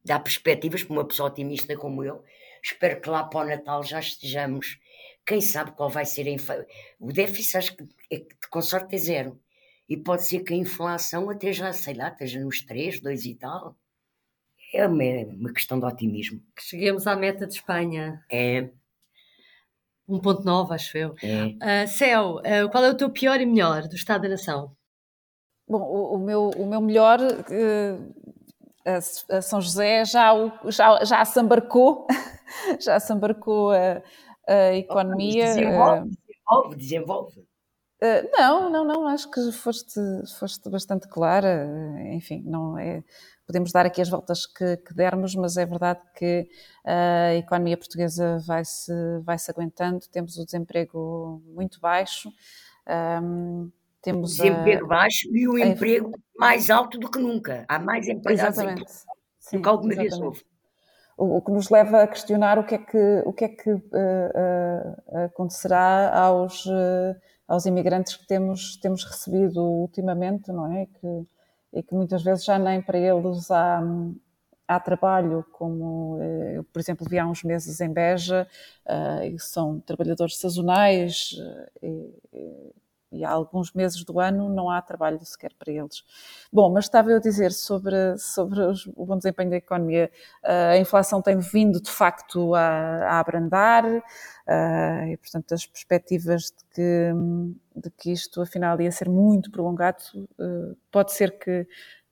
Dá 0.04 0.20
perspectivas 0.20 0.84
para 0.84 0.92
uma 0.92 1.08
pessoa 1.08 1.30
otimista 1.30 1.74
como 1.78 2.04
eu. 2.04 2.22
Espero 2.62 3.00
que 3.00 3.10
lá 3.10 3.24
para 3.24 3.46
o 3.46 3.50
Natal 3.50 3.82
já 3.82 3.98
estejamos. 4.02 4.78
Quem 5.26 5.40
sabe 5.40 5.72
qual 5.72 5.90
vai 5.90 6.06
ser 6.06 6.28
a 6.28 6.32
inflação. 6.32 6.66
O 7.00 7.14
déficit, 7.14 7.56
acho 7.56 7.78
que 7.78 7.88
é, 8.12 8.26
com 8.50 8.62
sorte 8.62 8.94
é 8.94 8.98
zero 8.98 9.42
e 9.88 9.96
pode 9.96 10.26
ser 10.26 10.42
que 10.42 10.54
a 10.54 10.58
inflação 10.58 11.30
até 11.30 11.54
já, 11.54 11.72
sei 11.72 11.94
lá, 11.94 12.10
esteja 12.10 12.42
nos 12.42 12.62
3, 12.62 13.00
2 13.00 13.26
e 13.26 13.36
tal. 13.36 13.78
É 14.74 14.86
uma, 14.86 15.04
uma 15.34 15.54
questão 15.54 15.80
de 15.80 15.86
otimismo. 15.86 16.42
Que 16.54 16.62
cheguemos 16.62 17.08
à 17.08 17.16
meta 17.16 17.48
de 17.48 17.54
Espanha. 17.54 18.22
É. 18.30 18.70
1.9, 20.10 20.72
acho 20.74 20.98
eu. 20.98 21.16
É. 21.24 21.84
Uh, 21.84 21.88
Céu, 21.88 22.36
uh, 22.38 22.70
qual 22.72 22.84
é 22.84 22.90
o 22.90 22.98
teu 22.98 23.10
pior 23.10 23.40
e 23.40 23.46
melhor 23.46 23.88
do 23.88 23.96
Estado 23.96 24.24
da 24.24 24.30
Nação? 24.30 24.76
Bom, 25.68 25.82
o, 25.82 26.16
o 26.16 26.20
meu, 26.20 26.50
o 26.50 26.66
meu 26.66 26.82
melhor, 26.82 27.20
uh, 27.22 28.14
a, 28.86 29.38
a, 29.38 29.42
São 29.42 29.62
José 29.62 30.04
já, 30.06 30.34
o, 30.34 30.72
já, 30.72 31.04
já 31.04 31.24
se 31.24 31.40
embarcou, 31.40 32.06
já 32.80 33.00
se 33.00 33.14
embarcou 33.14 33.72
a, 33.72 34.02
a 34.48 34.74
economia. 34.76 35.46
Desenvolve, 35.46 36.10
desenvolve, 36.10 36.76
desenvolve. 36.76 37.53
Uh, 38.04 38.30
não, 38.38 38.70
não, 38.70 38.84
não, 38.84 39.08
acho 39.08 39.32
que 39.32 39.50
foste, 39.54 39.98
foste 40.38 40.70
bastante 40.70 41.08
clara. 41.08 41.66
Enfim, 42.12 42.44
não 42.46 42.78
é. 42.78 43.02
Podemos 43.48 43.72
dar 43.72 43.86
aqui 43.86 44.02
as 44.02 44.10
voltas 44.10 44.46
que, 44.46 44.76
que 44.78 44.94
dermos, 44.94 45.36
mas 45.36 45.56
é 45.56 45.66
verdade 45.66 46.02
que 46.14 46.50
a 46.86 47.36
economia 47.36 47.78
portuguesa 47.78 48.40
vai-se 48.46 48.92
vai 49.24 49.38
-se 49.38 49.50
aguentando, 49.52 50.02
temos 50.12 50.38
o 50.38 50.46
desemprego 50.46 51.42
muito 51.46 51.80
baixo. 51.80 52.30
Um, 53.22 53.72
temos 54.02 54.34
o 54.34 54.38
desemprego 54.38 54.86
a, 54.86 54.88
baixo 54.88 55.30
e 55.34 55.48
o 55.48 55.56
a, 55.56 55.62
emprego 55.62 56.12
mais 56.38 56.70
alto 56.70 57.00
do 57.00 57.10
que 57.10 57.20
nunca. 57.20 57.64
Há 57.70 57.80
mais 57.80 58.08
empregados 58.10 58.58
exatamente, 58.58 58.94
do 59.52 59.62
que 59.62 59.70
alguma 59.70 59.96
vez 59.96 60.20
houve. 60.20 60.44
O, 61.18 61.38
o, 61.38 61.42
que 61.42 61.52
nos 61.52 61.70
leva 61.70 62.04
a 62.04 62.08
questionar 62.08 62.60
o 62.60 62.66
que 62.66 62.76
é 62.76 62.78
que, 62.80 63.24
o 63.26 63.32
que, 63.32 63.46
é 63.46 63.50
que 63.50 63.72
uh, 63.72 63.80
uh, 63.80 65.18
acontecerá 65.26 66.14
aos 66.18 66.66
aos 67.54 67.66
imigrantes 67.66 68.16
que 68.16 68.26
temos, 68.26 68.78
temos 68.78 69.04
recebido 69.04 69.62
ultimamente, 69.64 70.52
não 70.52 70.72
é? 70.74 70.88
Que, 70.88 71.28
e 71.74 71.84
que 71.84 71.94
muitas 71.94 72.24
vezes 72.24 72.44
já 72.44 72.58
nem 72.58 72.82
para 72.82 72.98
eles 72.98 73.50
há, 73.52 73.82
há 74.68 74.80
trabalho, 74.80 75.46
como 75.52 76.20
eh, 76.22 76.58
eu, 76.58 76.64
por 76.64 76.80
exemplo, 76.80 77.08
vi 77.08 77.20
há 77.20 77.28
uns 77.28 77.44
meses 77.44 77.80
em 77.80 77.92
Beja, 77.92 78.48
uh, 78.88 79.24
e 79.24 79.40
são 79.40 79.80
trabalhadores 79.82 80.38
sazonais, 80.38 81.32
uh, 81.40 81.86
e, 81.86 82.74
e 83.14 83.24
há 83.24 83.30
alguns 83.30 83.72
meses 83.74 84.04
do 84.04 84.20
ano 84.20 84.50
não 84.50 84.70
há 84.70 84.82
trabalho 84.82 85.24
sequer 85.24 85.54
para 85.54 85.72
eles. 85.72 86.04
Bom, 86.52 86.72
mas 86.72 86.86
estava 86.86 87.12
eu 87.12 87.18
a 87.18 87.20
dizer 87.20 87.52
sobre, 87.52 88.18
sobre 88.18 88.60
o 88.96 89.06
bom 89.06 89.18
desempenho 89.18 89.52
da 89.52 89.58
economia. 89.58 90.12
Uh, 90.44 90.72
a 90.74 90.78
inflação 90.78 91.22
tem 91.22 91.38
vindo, 91.38 91.82
de 91.82 91.92
facto, 91.92 92.56
a, 92.56 92.62
a 93.06 93.20
abrandar 93.20 93.86
uh, 93.86 95.08
e, 95.08 95.18
portanto, 95.18 95.54
as 95.54 95.66
perspectivas 95.66 96.46
de 96.46 96.66
que, 96.74 97.12
de 97.76 97.90
que 97.92 98.12
isto, 98.12 98.42
afinal, 98.42 98.82
ia 98.82 98.92
ser 98.92 99.10
muito 99.10 99.52
prolongado, 99.52 100.04
uh, 100.40 100.76
pode 100.92 101.14
ser 101.14 101.38
que 101.38 101.68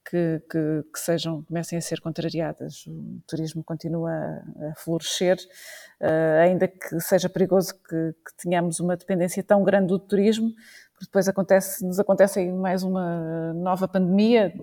que, 0.10 0.42
que, 0.50 0.84
que, 0.92 1.00
sejam, 1.00 1.44
comecem 1.44 1.78
a 1.78 1.82
ser 1.82 2.02
contrariadas. 2.02 2.86
O 2.88 3.22
turismo 3.28 3.64
continua 3.64 4.12
a, 4.12 4.72
a 4.72 4.76
florescer, 4.76 5.38
uh, 6.02 6.42
ainda 6.42 6.68
que 6.68 7.00
seja 7.00 7.30
perigoso 7.30 7.76
que, 7.76 8.14
que, 8.14 8.36
tenhamos 8.38 8.80
uma 8.80 8.98
dependência 8.98 9.44
tão 9.44 9.64
grande 9.64 9.88
do 9.88 10.00
turismo, 10.00 10.54
depois 11.06 11.28
acontece, 11.28 11.86
nos 11.86 12.00
acontece 12.00 12.52
mais 12.52 12.84
uma 12.84 13.54
nova 13.54 13.88
pandemia. 13.88 14.54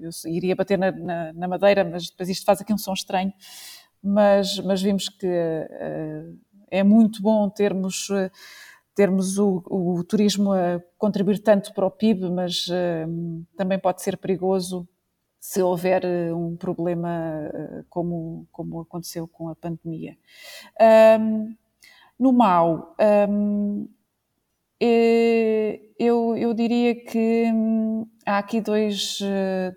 Eu 0.00 0.10
iria 0.26 0.54
bater 0.56 0.78
na, 0.78 0.90
na, 0.90 1.32
na 1.32 1.48
madeira, 1.48 1.84
mas 1.84 2.10
depois 2.10 2.28
isto 2.28 2.44
faz 2.44 2.60
aqui 2.60 2.72
um 2.72 2.78
som 2.78 2.92
estranho. 2.92 3.32
Mas, 4.02 4.58
mas 4.60 4.80
vimos 4.80 5.08
que 5.08 5.26
uh, 5.26 6.38
é 6.70 6.82
muito 6.82 7.22
bom 7.22 7.48
termos. 7.48 8.08
Termos 8.92 9.38
o, 9.38 9.62
o, 9.70 10.04
turismo 10.04 10.52
a 10.52 10.82
contribuir 10.98 11.38
tanto 11.38 11.72
para 11.72 11.86
o 11.86 11.90
PIB, 11.90 12.28
mas 12.28 12.66
uh, 12.66 13.46
também 13.56 13.78
pode 13.78 14.02
ser 14.02 14.18
perigoso 14.18 14.86
se 15.38 15.62
houver 15.62 16.04
uh, 16.04 16.36
um 16.36 16.56
problema 16.56 17.50
como, 17.88 18.46
como 18.50 18.80
aconteceu 18.80 19.26
com 19.28 19.48
a 19.48 19.54
pandemia. 19.54 20.18
Um, 21.18 21.54
no 22.18 22.32
mal, 22.32 22.94
um, 23.30 23.88
eu, 24.80 26.36
eu 26.36 26.54
diria 26.54 26.94
que 26.94 27.50
um, 27.52 28.06
há 28.24 28.38
aqui 28.38 28.60
dois, 28.60 29.18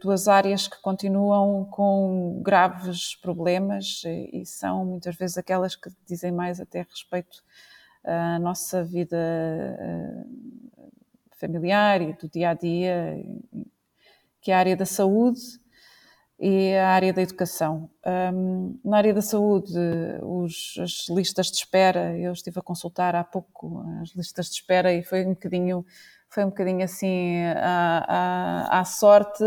duas 0.01 0.27
áreas 0.27 0.67
que 0.67 0.81
continuam 0.81 1.65
com 1.65 2.41
graves 2.41 3.15
problemas 3.15 4.01
e 4.05 4.45
são 4.45 4.85
muitas 4.85 5.15
vezes 5.15 5.37
aquelas 5.37 5.75
que 5.75 5.89
dizem 6.07 6.31
mais 6.31 6.59
até 6.61 6.81
respeito 6.81 7.43
a 8.03 8.37
nossa 8.39 8.83
vida 8.83 9.17
eh, 9.17 10.23
familiar 11.31 12.01
e 12.01 12.13
do 12.13 12.27
dia 12.27 12.49
a 12.49 12.53
dia, 12.53 13.23
que 14.41 14.51
é 14.51 14.55
a 14.55 14.59
área 14.59 14.75
da 14.75 14.85
saúde 14.85 15.62
e 16.39 16.75
a 16.75 16.89
área 16.89 17.13
da 17.13 17.21
educação. 17.21 17.89
Um, 18.05 18.79
na 18.83 18.97
área 18.97 19.13
da 19.13 19.21
saúde, 19.21 19.73
os, 20.21 20.75
as 20.79 21.07
listas 21.09 21.47
de 21.47 21.57
espera, 21.57 22.17
eu 22.17 22.33
estive 22.33 22.59
a 22.59 22.61
consultar 22.61 23.15
há 23.15 23.23
pouco 23.23 23.83
as 24.01 24.09
listas 24.15 24.47
de 24.47 24.55
espera 24.55 24.93
e 24.93 25.03
foi 25.03 25.25
um 25.25 25.29
bocadinho 25.29 25.85
foi 26.29 26.43
um 26.43 26.49
bocadinho 26.49 26.83
assim 26.83 27.43
à, 27.55 28.67
à, 28.71 28.79
à 28.79 28.85
sorte. 28.85 29.43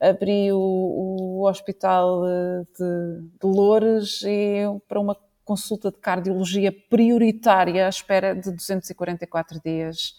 Abri 0.00 0.50
o, 0.52 0.58
o 0.58 1.46
hospital 1.46 2.22
de, 2.24 3.20
de 3.38 3.46
Loures 3.46 4.22
e 4.22 4.62
para 4.88 4.98
uma 4.98 5.14
consulta 5.44 5.90
de 5.90 5.98
cardiologia 5.98 6.72
prioritária 6.88 7.84
à 7.84 7.88
espera 7.90 8.34
de 8.34 8.50
244 8.52 9.60
dias. 9.62 10.14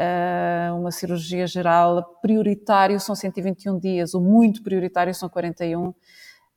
Uh, 0.00 0.78
uma 0.78 0.90
cirurgia 0.90 1.46
geral 1.46 2.02
prioritário 2.22 2.98
são 2.98 3.14
121 3.14 3.78
dias, 3.78 4.14
o 4.14 4.20
muito 4.20 4.62
prioritário 4.62 5.14
são 5.14 5.28
41. 5.28 5.92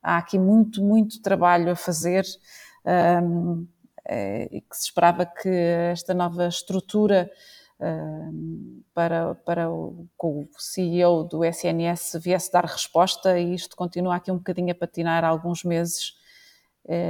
Há 0.02 0.16
aqui 0.16 0.38
muito, 0.38 0.82
muito 0.82 1.20
trabalho 1.20 1.72
a 1.72 1.76
fazer. 1.76 2.24
Um, 2.86 3.66
e 4.50 4.60
que 4.60 4.76
se 4.76 4.84
esperava 4.84 5.24
que 5.24 5.48
esta 5.48 6.12
nova 6.12 6.46
estrutura 6.46 7.30
para, 8.94 9.34
para 9.34 9.70
o, 9.70 10.06
o 10.22 10.46
CEO 10.58 11.24
do 11.24 11.44
SNS 11.44 12.18
viesse 12.20 12.52
dar 12.52 12.64
resposta 12.64 13.38
e 13.38 13.54
isto 13.54 13.76
continua 13.76 14.16
aqui 14.16 14.30
um 14.30 14.36
bocadinho 14.36 14.72
a 14.72 14.74
patinar 14.74 15.24
há 15.24 15.28
alguns 15.28 15.64
meses. 15.64 16.14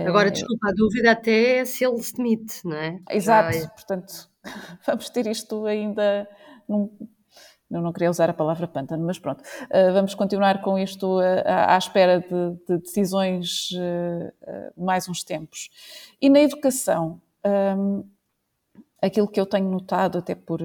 Agora, 0.06 0.30
desculpa, 0.30 0.68
a 0.68 0.72
dúvida 0.72 1.10
até 1.10 1.58
é 1.58 1.64
se 1.64 1.84
ele 1.84 2.00
se 2.00 2.14
demite, 2.14 2.64
não 2.64 2.76
é? 2.76 3.00
Exato, 3.10 3.58
Já... 3.58 3.68
portanto, 3.68 4.30
vamos 4.86 5.08
ter 5.10 5.26
isto 5.26 5.66
ainda 5.66 6.28
num, 6.68 6.90
eu 7.70 7.80
não 7.80 7.92
queria 7.92 8.10
usar 8.10 8.30
a 8.30 8.34
palavra 8.34 8.68
pântano, 8.68 9.04
mas 9.04 9.18
pronto. 9.18 9.40
Uh, 9.40 9.92
vamos 9.92 10.14
continuar 10.14 10.62
com 10.62 10.78
isto 10.78 11.18
uh, 11.18 11.42
à 11.44 11.76
espera 11.76 12.20
de, 12.20 12.56
de 12.68 12.78
decisões 12.78 13.70
uh, 13.72 14.32
mais 14.76 15.08
uns 15.08 15.24
tempos. 15.24 15.70
E 16.20 16.28
na 16.28 16.40
educação, 16.40 17.20
um, 17.44 18.04
aquilo 19.02 19.26
que 19.26 19.40
eu 19.40 19.46
tenho 19.46 19.68
notado, 19.68 20.18
até 20.18 20.34
por 20.34 20.60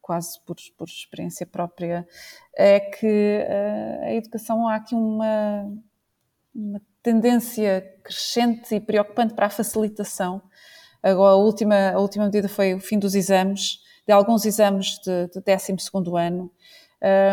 quase 0.00 0.40
por, 0.40 0.56
por 0.76 0.88
experiência 0.88 1.46
própria, 1.46 2.06
é 2.56 2.80
que 2.80 3.46
a 4.02 4.12
educação 4.12 4.66
há 4.66 4.74
aqui 4.74 4.96
uma, 4.96 5.72
uma 6.52 6.82
tendência 7.00 7.80
crescente 8.02 8.74
e 8.74 8.80
preocupante 8.80 9.34
para 9.34 9.46
a 9.46 9.50
facilitação. 9.50 10.42
Agora, 11.02 11.32
a 11.32 11.36
última, 11.36 11.90
a 11.90 11.98
última 11.98 12.26
medida 12.26 12.48
foi 12.48 12.74
o 12.74 12.80
fim 12.80 12.98
dos 12.98 13.14
exames 13.14 13.80
de 14.06 14.12
alguns 14.12 14.44
exames 14.44 14.98
de, 14.98 15.28
de 15.28 15.40
12 15.40 15.74
ano. 16.18 16.50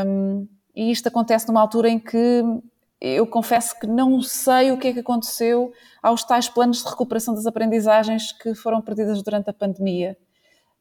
Um, 0.08 0.48
e 0.76 0.92
isto 0.92 1.08
acontece 1.08 1.48
numa 1.48 1.62
altura 1.62 1.90
em 1.90 2.00
que 2.00 2.44
eu 3.02 3.26
confesso 3.28 3.80
que 3.80 3.88
não 3.88 4.22
sei 4.22 4.72
o 4.72 4.78
que 4.78 4.90
é 4.90 4.94
que 4.94 5.00
aconteceu 5.00 5.72
aos 6.02 6.24
tais 6.24 6.50
planos 6.50 6.84
de 6.84 6.90
recuperação 6.90 7.34
das 7.34 7.46
aprendizagens 7.46 8.32
que 8.32 8.54
foram 8.54 8.82
perdidas 8.82 9.22
durante 9.24 9.50
a 9.50 9.54
pandemia. 9.54 10.18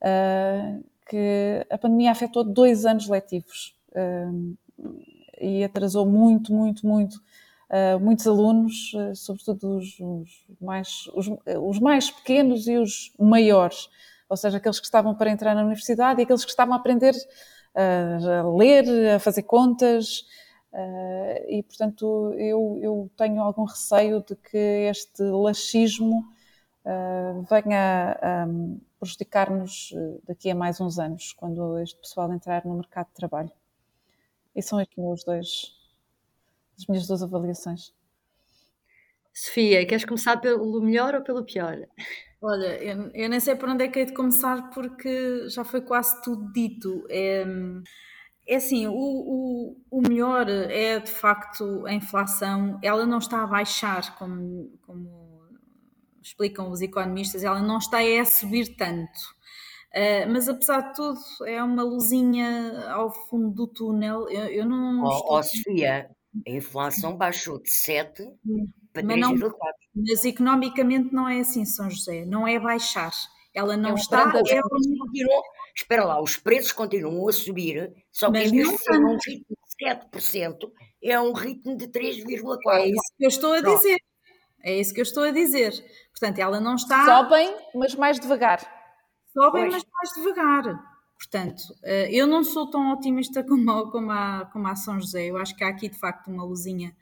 Uh, 0.00 0.84
que 1.08 1.66
a 1.70 1.78
pandemia 1.78 2.10
afetou 2.10 2.44
dois 2.44 2.84
anos 2.84 3.08
letivos 3.08 3.74
uh, 3.92 4.56
e 5.40 5.64
atrasou 5.64 6.04
muito, 6.06 6.52
muito, 6.52 6.86
muito 6.86 7.20
uh, 7.70 8.00
muitos 8.00 8.26
alunos, 8.26 8.92
sobretudo 9.14 9.78
os, 9.78 9.98
os 10.00 10.60
mais, 10.60 11.08
os, 11.14 11.28
os 11.62 11.78
mais 11.78 12.10
pequenos 12.10 12.66
e 12.66 12.76
os 12.76 13.12
maiores 13.18 13.88
ou 14.28 14.36
seja, 14.36 14.58
aqueles 14.58 14.78
que 14.78 14.84
estavam 14.84 15.14
para 15.14 15.30
entrar 15.30 15.54
na 15.54 15.62
universidade 15.62 16.20
e 16.20 16.24
aqueles 16.24 16.44
que 16.44 16.50
estavam 16.50 16.74
a 16.74 16.76
aprender 16.76 17.14
uh, 17.74 18.30
a 18.30 18.56
ler, 18.56 19.14
a 19.14 19.18
fazer 19.18 19.42
contas. 19.42 20.26
Uh, 20.70 21.48
e, 21.48 21.62
portanto, 21.62 22.34
eu, 22.36 22.78
eu, 22.82 23.10
tenho 23.16 23.40
algum 23.42 23.64
receio 23.64 24.22
de 24.22 24.36
que 24.36 24.58
este 24.90 25.22
laxismo 25.22 26.28
uh, 26.84 27.42
venha 27.48 28.18
a 28.20 28.46
um, 28.46 28.78
prejudicar-nos 29.00 29.94
daqui 30.26 30.50
a 30.50 30.54
mais 30.54 30.80
uns 30.80 30.98
anos, 30.98 31.32
quando 31.32 31.78
este 31.78 31.98
pessoal 31.98 32.30
entrar 32.32 32.66
no 32.66 32.74
mercado 32.74 33.06
de 33.06 33.14
trabalho. 33.14 33.50
E 34.54 34.60
são 34.60 34.78
aqui 34.78 35.00
os 35.00 35.24
dois, 35.24 35.72
as 36.78 36.86
minhas 36.86 37.06
duas 37.06 37.22
avaliações. 37.22 37.92
Sofia, 39.34 39.86
queres 39.86 40.04
começar 40.04 40.36
pelo 40.38 40.80
melhor 40.80 41.14
ou 41.14 41.22
pelo 41.22 41.44
pior? 41.44 41.76
Olha, 42.40 42.82
eu, 42.82 43.10
eu 43.14 43.28
nem 43.28 43.40
sei 43.40 43.54
por 43.56 43.68
onde 43.68 43.84
é 43.84 43.88
que 43.88 43.98
hei 43.98 44.06
de 44.06 44.14
começar 44.14 44.70
porque 44.70 45.48
já 45.48 45.64
foi 45.64 45.80
quase 45.80 46.20
tudo 46.22 46.52
dito. 46.52 47.04
É, 47.08 47.44
é 48.46 48.56
assim, 48.56 48.86
o, 48.86 48.94
o, 48.94 49.76
o 49.90 50.00
melhor 50.00 50.48
é 50.48 50.98
de 51.00 51.10
facto 51.10 51.84
a 51.86 51.92
inflação, 51.92 52.78
ela 52.82 53.04
não 53.04 53.18
está 53.18 53.42
a 53.42 53.46
baixar, 53.46 54.16
como, 54.16 54.72
como 54.82 55.46
explicam 56.22 56.70
os 56.70 56.80
economistas, 56.80 57.44
ela 57.44 57.60
não 57.60 57.78
está 57.78 57.98
a 57.98 58.24
subir 58.24 58.76
tanto. 58.76 59.38
Uh, 59.88 60.30
mas 60.30 60.48
apesar 60.48 60.80
de 60.80 60.94
tudo, 60.94 61.18
é 61.46 61.62
uma 61.62 61.82
luzinha 61.82 62.90
ao 62.90 63.10
fundo 63.10 63.50
do 63.50 63.66
túnel. 63.66 64.28
Eu, 64.28 64.46
eu 64.46 64.66
não. 64.66 65.02
Oh, 65.02 65.10
estou... 65.10 65.38
oh, 65.38 65.42
Sofia, 65.42 66.10
a 66.46 66.50
inflação 66.50 67.16
baixou 67.16 67.60
de 67.60 67.70
7 67.70 68.22
para 68.92 69.02
3,4. 69.02 69.52
Mas 69.94 70.24
economicamente 70.24 71.12
não 71.12 71.28
é 71.28 71.40
assim, 71.40 71.64
São 71.64 71.90
José, 71.90 72.24
não 72.24 72.46
é 72.46 72.58
baixar. 72.58 73.12
Ela 73.54 73.76
não 73.76 73.90
é 73.90 73.94
está. 73.94 74.22
É 74.22 74.60
continuam, 74.60 75.42
espera 75.74 76.04
lá, 76.04 76.20
os 76.20 76.36
preços 76.36 76.72
continuam 76.72 77.28
a 77.28 77.32
subir, 77.32 77.92
só 78.12 78.30
que 78.30 78.38
em 78.38 78.50
vez 78.50 78.68
de 78.68 78.78
ser 78.78 78.98
um 78.98 79.16
ritmo 79.16 79.56
de 79.56 79.86
7%, 79.86 80.70
é 81.02 81.20
um 81.20 81.32
ritmo 81.32 81.76
de 81.76 81.88
3,4%. 81.88 82.58
É 82.72 82.86
isso 82.86 83.14
que 83.16 83.24
eu 83.24 83.28
estou 83.28 83.52
a 83.52 83.60
dizer. 83.60 83.98
É 84.62 84.78
isso 84.78 84.92
que 84.92 85.00
eu 85.00 85.04
estou 85.04 85.22
a 85.22 85.30
dizer. 85.30 85.72
Portanto, 86.10 86.38
ela 86.38 86.60
não 86.60 86.74
está. 86.74 87.04
Sobem, 87.04 87.54
mas 87.74 87.94
mais 87.94 88.18
devagar. 88.18 88.60
Sobem, 89.32 89.70
pois. 89.70 89.74
mas 89.74 89.84
mais 89.92 90.10
devagar. 90.16 90.87
Portanto, 91.18 91.74
eh, 91.82 92.08
eu 92.12 92.28
não 92.28 92.44
sou 92.44 92.70
tão 92.70 92.92
otimista 92.92 93.42
como, 93.44 93.90
como, 93.90 94.12
a, 94.12 94.48
como 94.52 94.68
a 94.68 94.76
São 94.76 95.00
José. 95.00 95.26
Eu 95.26 95.36
acho 95.36 95.54
que 95.56 95.64
há 95.64 95.68
aqui 95.68 95.88
de 95.88 95.98
facto 95.98 96.28
uma 96.28 96.44
luzinha 96.44 96.94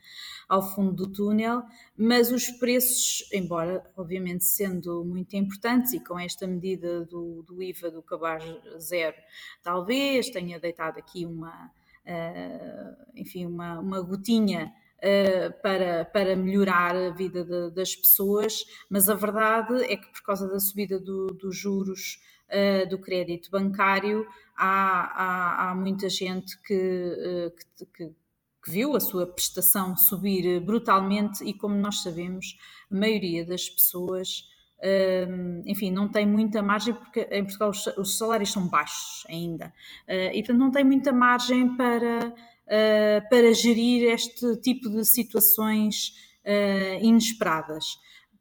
ao 0.49 0.61
fundo 0.61 0.93
do 0.93 1.11
túnel, 1.11 1.61
mas 1.97 2.31
os 2.31 2.49
preços, 2.49 3.29
embora 3.33 3.83
obviamente 3.97 4.45
sendo 4.45 5.03
muito 5.03 5.35
importantes 5.35 5.93
e 5.93 5.99
com 5.99 6.17
esta 6.17 6.47
medida 6.47 7.03
do, 7.05 7.43
do 7.43 7.61
IVA 7.61 7.91
do 7.91 8.01
cabaz 8.01 8.43
zero, 8.79 9.15
talvez 9.61 10.29
tenha 10.29 10.57
deitado 10.57 10.97
aqui 10.99 11.25
uma, 11.25 11.69
uh, 12.05 12.95
enfim, 13.15 13.45
uma, 13.45 13.79
uma 13.79 14.01
gotinha 14.01 14.73
Uh, 14.97 15.53
para, 15.61 16.05
para 16.05 16.35
melhorar 16.35 16.95
a 16.95 17.11
vida 17.11 17.45
de, 17.45 17.69
das 17.69 17.95
pessoas, 17.95 18.65
mas 18.89 19.07
a 19.07 19.13
verdade 19.13 19.83
é 19.83 19.95
que 19.95 20.07
por 20.07 20.23
causa 20.23 20.47
da 20.47 20.59
subida 20.59 20.99
do, 20.99 21.27
dos 21.27 21.55
juros 21.55 22.19
uh, 22.49 22.89
do 22.89 22.97
crédito 22.97 23.49
bancário, 23.51 24.25
há, 24.55 25.67
há, 25.67 25.71
há 25.71 25.75
muita 25.75 26.09
gente 26.09 26.59
que, 26.61 26.73
uh, 26.73 27.85
que, 27.85 27.85
que, 27.85 28.15
viu 28.69 28.97
a 28.97 28.99
sua 28.99 29.25
prestação 29.25 29.95
subir 29.95 30.59
brutalmente 30.59 31.41
e, 31.41 31.53
como 31.53 31.75
nós 31.75 32.01
sabemos, 32.01 32.57
a 32.91 32.95
maioria 32.95 33.45
das 33.45 33.69
pessoas. 33.69 34.43
Uh, 34.79 35.63
enfim, 35.65 35.89
não 35.89 36.07
tem 36.09 36.25
muita 36.25 36.61
margem 36.61 36.93
porque 36.93 37.21
em 37.31 37.43
Portugal 37.43 37.69
os, 37.69 37.87
os 37.97 38.17
salários 38.17 38.51
são 38.51 38.67
baixos 38.67 39.25
ainda 39.27 39.73
e 40.07 40.37
portanto 40.43 40.59
não 40.59 40.69
tem 40.69 40.83
muita 40.83 41.11
margem 41.11 41.75
para, 41.75 42.31
para 43.27 43.53
gerir 43.55 44.11
este 44.11 44.55
tipo 44.57 44.87
de 44.87 45.03
situações 45.03 46.13
inesperadas. 47.01 47.97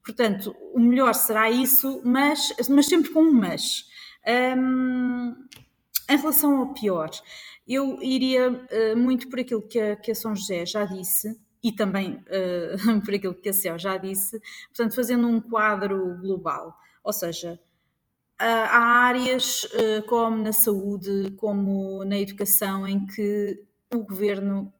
Portanto, 0.07 0.55
o 0.73 0.79
melhor 0.79 1.15
será 1.15 1.51
isso, 1.51 2.01
mas, 2.05 2.53
mas 2.69 2.87
sempre 2.87 3.11
com 3.11 3.23
um 3.23 3.33
mas. 3.33 3.87
Um, 4.27 5.47
em 6.09 6.17
relação 6.17 6.59
ao 6.59 6.73
pior, 6.73 7.11
eu 7.67 8.01
iria 8.03 8.51
uh, 8.51 8.97
muito 8.97 9.29
por 9.29 9.41
aquilo 9.41 9.63
que 9.63 9.79
a, 9.79 9.97
que 9.97 10.11
a, 10.11 10.15
São 10.15 10.35
José 10.35 10.65
já 10.65 10.85
disse 10.85 11.39
e 11.63 11.73
também 11.73 12.15
uh, 12.15 13.01
por 13.05 13.15
aquilo 13.15 13.35
que 13.35 13.49
a 13.49 13.53
Céu 13.53 13.79
já 13.79 13.97
disse, 13.97 14.41
portanto, 14.69 14.95
fazendo 14.95 15.27
um 15.27 15.41
quadro 15.41 16.17
global. 16.21 16.77
Ou 17.03 17.13
seja, 17.13 17.61
há 18.39 19.07
áreas 19.07 19.65
uh, 19.65 20.07
como 20.09 20.43
na 20.43 20.53
saúde, 20.53 21.33
como 21.37 22.05
na 22.05 22.19
educação, 22.19 22.87
em 22.87 23.07
que 23.07 23.65
o 23.95 23.99
governo 23.99 24.73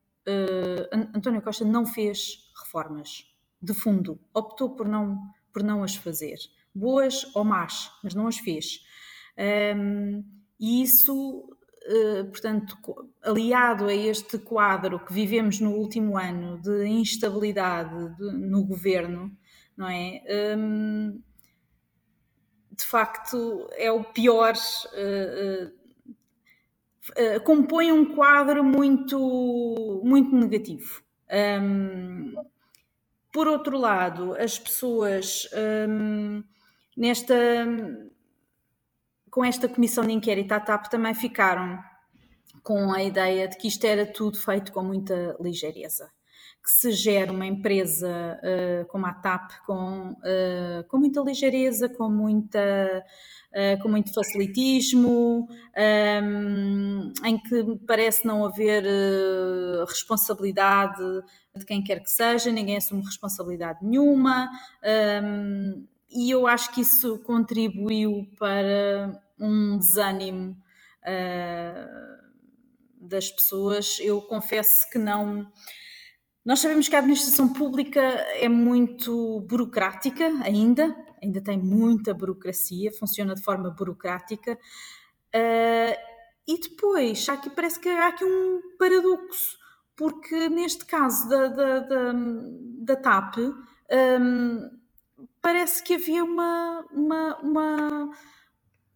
António 1.15 1.41
Costa 1.41 1.65
não 1.65 1.87
fez 1.87 2.51
reformas 2.59 3.33
de 3.63 3.73
fundo, 3.73 4.19
optou 4.35 4.71
por 4.71 4.89
não, 4.89 5.19
por 5.53 5.63
não 5.63 5.85
as 5.85 5.95
fazer, 5.95 6.37
boas 6.75 7.25
ou 7.35 7.45
más, 7.45 7.93
mas 8.03 8.13
não 8.13 8.27
as 8.27 8.39
fez. 8.39 8.85
Um, 9.39 10.25
e 10.59 10.83
isso, 10.83 11.49
uh, 11.89 12.25
portanto, 12.27 12.77
aliado 13.23 13.87
a 13.87 13.95
este 13.95 14.39
quadro 14.39 14.99
que 14.99 15.13
vivemos 15.13 15.61
no 15.61 15.73
último 15.73 16.17
ano 16.17 16.61
de 16.61 16.87
instabilidade 16.87 18.17
de, 18.17 18.33
no 18.33 18.65
governo, 18.65 19.37
não 19.77 19.89
é? 19.89 20.23
Um, 20.57 21.21
de 22.73 22.85
facto, 22.85 23.69
é 23.73 23.91
o 23.91 24.05
pior. 24.05 24.55
Uh, 24.93 25.73
uh, 27.11 27.41
compõe 27.45 27.93
um 27.93 28.15
quadro 28.15 28.65
muito, 28.65 30.03
muito 30.05 30.35
negativo. 30.35 31.03
Um, 31.61 32.35
por 33.33 33.47
outro 33.47 33.77
lado, 33.77 34.35
as 34.35 34.59
pessoas 34.59 35.49
um, 35.89 36.43
nesta 36.97 37.35
com 39.37 39.45
esta 39.45 39.69
comissão 39.69 40.03
de 40.07 40.15
inquérito 40.15 40.53
à 40.53 40.59
TAP 40.59 40.87
também 40.87 41.13
ficaram 41.13 41.79
com 42.63 42.91
a 42.91 43.03
ideia 43.03 43.47
de 43.47 43.59
que 43.59 43.69
isto 43.69 43.85
era 43.85 44.07
tudo 44.07 44.39
feito 44.39 44.73
com 44.73 44.83
muita 44.83 45.37
ligeireza. 45.39 46.11
Que 46.65 46.71
se 46.71 46.91
gera 46.93 47.31
uma 47.31 47.45
empresa 47.45 48.41
uh, 48.41 48.87
como 48.87 49.05
a 49.05 49.13
TAP 49.13 49.51
com, 49.67 50.13
uh, 50.13 50.89
com 50.89 50.97
muita 50.97 51.21
ligeireza, 51.21 51.87
com, 51.87 52.09
muita, 52.09 53.05
uh, 53.53 53.83
com 53.83 53.91
muito 53.91 54.11
facilitismo, 54.15 55.47
um, 56.23 57.13
em 57.23 57.39
que 57.39 57.79
parece 57.87 58.27
não 58.27 58.43
haver 58.43 58.85
responsabilidade 59.87 61.05
de 61.55 61.67
quem 61.67 61.85
quer 61.85 62.03
que 62.03 62.11
seja, 62.11 62.51
ninguém 62.51 62.79
assume 62.79 63.03
responsabilidade 63.03 63.81
nenhuma. 63.83 64.49
Um, 65.23 65.87
e 66.11 66.31
eu 66.31 66.47
acho 66.47 66.73
que 66.73 66.81
isso 66.81 67.19
contribuiu 67.19 68.27
para 68.39 69.26
um 69.39 69.79
desânimo 69.79 70.57
uh, 71.03 72.27
das 73.01 73.31
pessoas. 73.31 73.99
Eu 74.01 74.21
confesso 74.23 74.89
que 74.91 74.99
não. 74.99 75.51
Nós 76.45 76.61
sabemos 76.61 76.89
que 76.89 76.95
a 76.95 77.01
administração 77.01 77.53
pública 77.53 78.01
é 78.01 78.49
muito 78.49 79.41
burocrática 79.49 80.27
ainda, 80.45 80.95
ainda 81.23 81.41
tem 81.41 81.59
muita 81.59 82.15
burocracia, 82.15 82.93
funciona 82.93 83.35
de 83.35 83.43
forma 83.43 83.71
burocrática. 83.71 84.59
Uh, 85.35 86.17
e 86.49 86.61
depois, 86.61 87.29
aqui, 87.29 87.51
parece 87.51 87.81
que 87.81 87.89
há 87.89 88.09
aqui 88.09 88.25
um 88.25 88.61
paradoxo, 88.79 89.59
porque 89.97 90.49
neste 90.49 90.85
caso 90.85 91.29
da, 91.29 91.49
da, 91.49 91.79
da, 91.81 92.13
da 92.83 92.97
TAP, 92.97 93.39
um, 93.41 94.71
parece 95.43 95.83
que 95.83 95.95
havia 95.95 96.23
uma, 96.23 96.87
uma, 96.93 97.37
uma, 97.39 98.11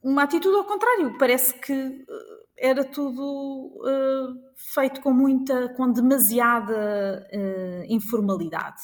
uma 0.03 0.23
atitude 0.23 0.57
ao 0.57 0.65
contrário, 0.65 1.17
parece 1.19 1.55
que 1.61 1.73
uh, 1.73 2.41
era 2.57 2.85
tudo 2.85 3.23
uh, 3.23 4.55
feito 4.57 5.01
com 5.01 5.13
muita, 5.13 5.71
com 5.75 5.91
demasiada 5.91 7.27
uh, 7.33 7.85
informalidade. 7.89 8.83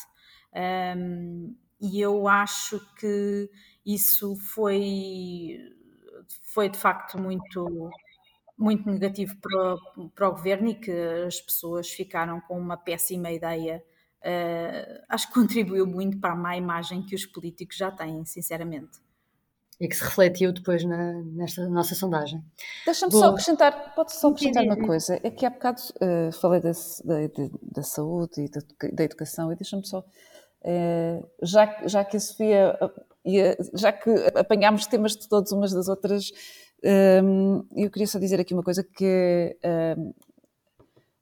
Um, 0.97 1.55
e 1.81 2.01
eu 2.01 2.27
acho 2.27 2.81
que 2.95 3.51
isso 3.85 4.35
foi, 4.37 5.59
foi 6.55 6.71
de 6.71 6.79
facto 6.79 7.19
muito, 7.19 7.91
muito 8.59 8.91
negativo 8.91 9.37
para 9.41 9.75
o, 9.75 10.09
para 10.09 10.29
o 10.29 10.33
governo 10.33 10.69
e 10.69 10.75
que 10.75 10.91
as 11.27 11.41
pessoas 11.41 11.91
ficaram 11.91 12.41
com 12.41 12.59
uma 12.59 12.79
péssima 12.79 13.31
ideia. 13.31 13.85
Uh, 14.23 15.05
acho 15.09 15.29
que 15.29 15.35
contribuiu 15.35 15.87
muito 15.87 16.19
para 16.19 16.33
a 16.33 16.37
má 16.37 16.57
imagem 16.57 17.05
que 17.05 17.15
os 17.15 17.27
políticos 17.27 17.77
já 17.77 17.91
têm, 17.91 18.25
sinceramente. 18.25 19.06
E 19.79 19.89
que 19.89 19.95
se 19.95 20.03
refletiu 20.03 20.53
depois 20.53 20.85
na, 20.85 21.13
nesta 21.23 21.69
nossa 21.69 21.95
sondagem. 21.95 22.43
Deixa-me 22.85 23.13
só 23.13 23.31
acrescentar, 23.31 23.95
pode 23.95 24.15
só 24.15 24.29
acrescentar 24.29 24.65
uma 24.65 24.77
coisa, 24.77 25.21
é 25.23 25.31
que 25.31 25.45
há 25.45 25.51
bocado 25.51 25.83
uh, 26.01 26.33
falei 26.33 26.61
da, 26.61 26.71
da, 26.71 27.49
da, 27.61 27.83
saúde 27.83 28.45
e 28.45 28.49
da, 28.49 28.61
da 28.93 29.05
educação, 29.05 29.53
e 29.53 29.55
deixa-me 29.55 29.87
só, 29.87 30.01
uh, 30.01 31.31
já, 31.43 31.87
já 31.87 32.05
que 32.05 32.17
a 32.17 32.21
Sofia, 32.21 32.79
uh, 32.81 33.77
já 33.77 33.93
que 33.93 34.11
apanhámos 34.35 34.87
temas 34.87 35.13
de 35.13 35.29
todas 35.29 35.53
umas 35.53 35.73
das 35.73 35.89
outras, 35.89 36.31
eu 37.75 37.91
queria 37.91 38.07
só 38.07 38.19
dizer 38.19 38.39
aqui 38.39 38.55
uma 38.55 38.63
coisa 38.63 38.85
que 38.85 39.57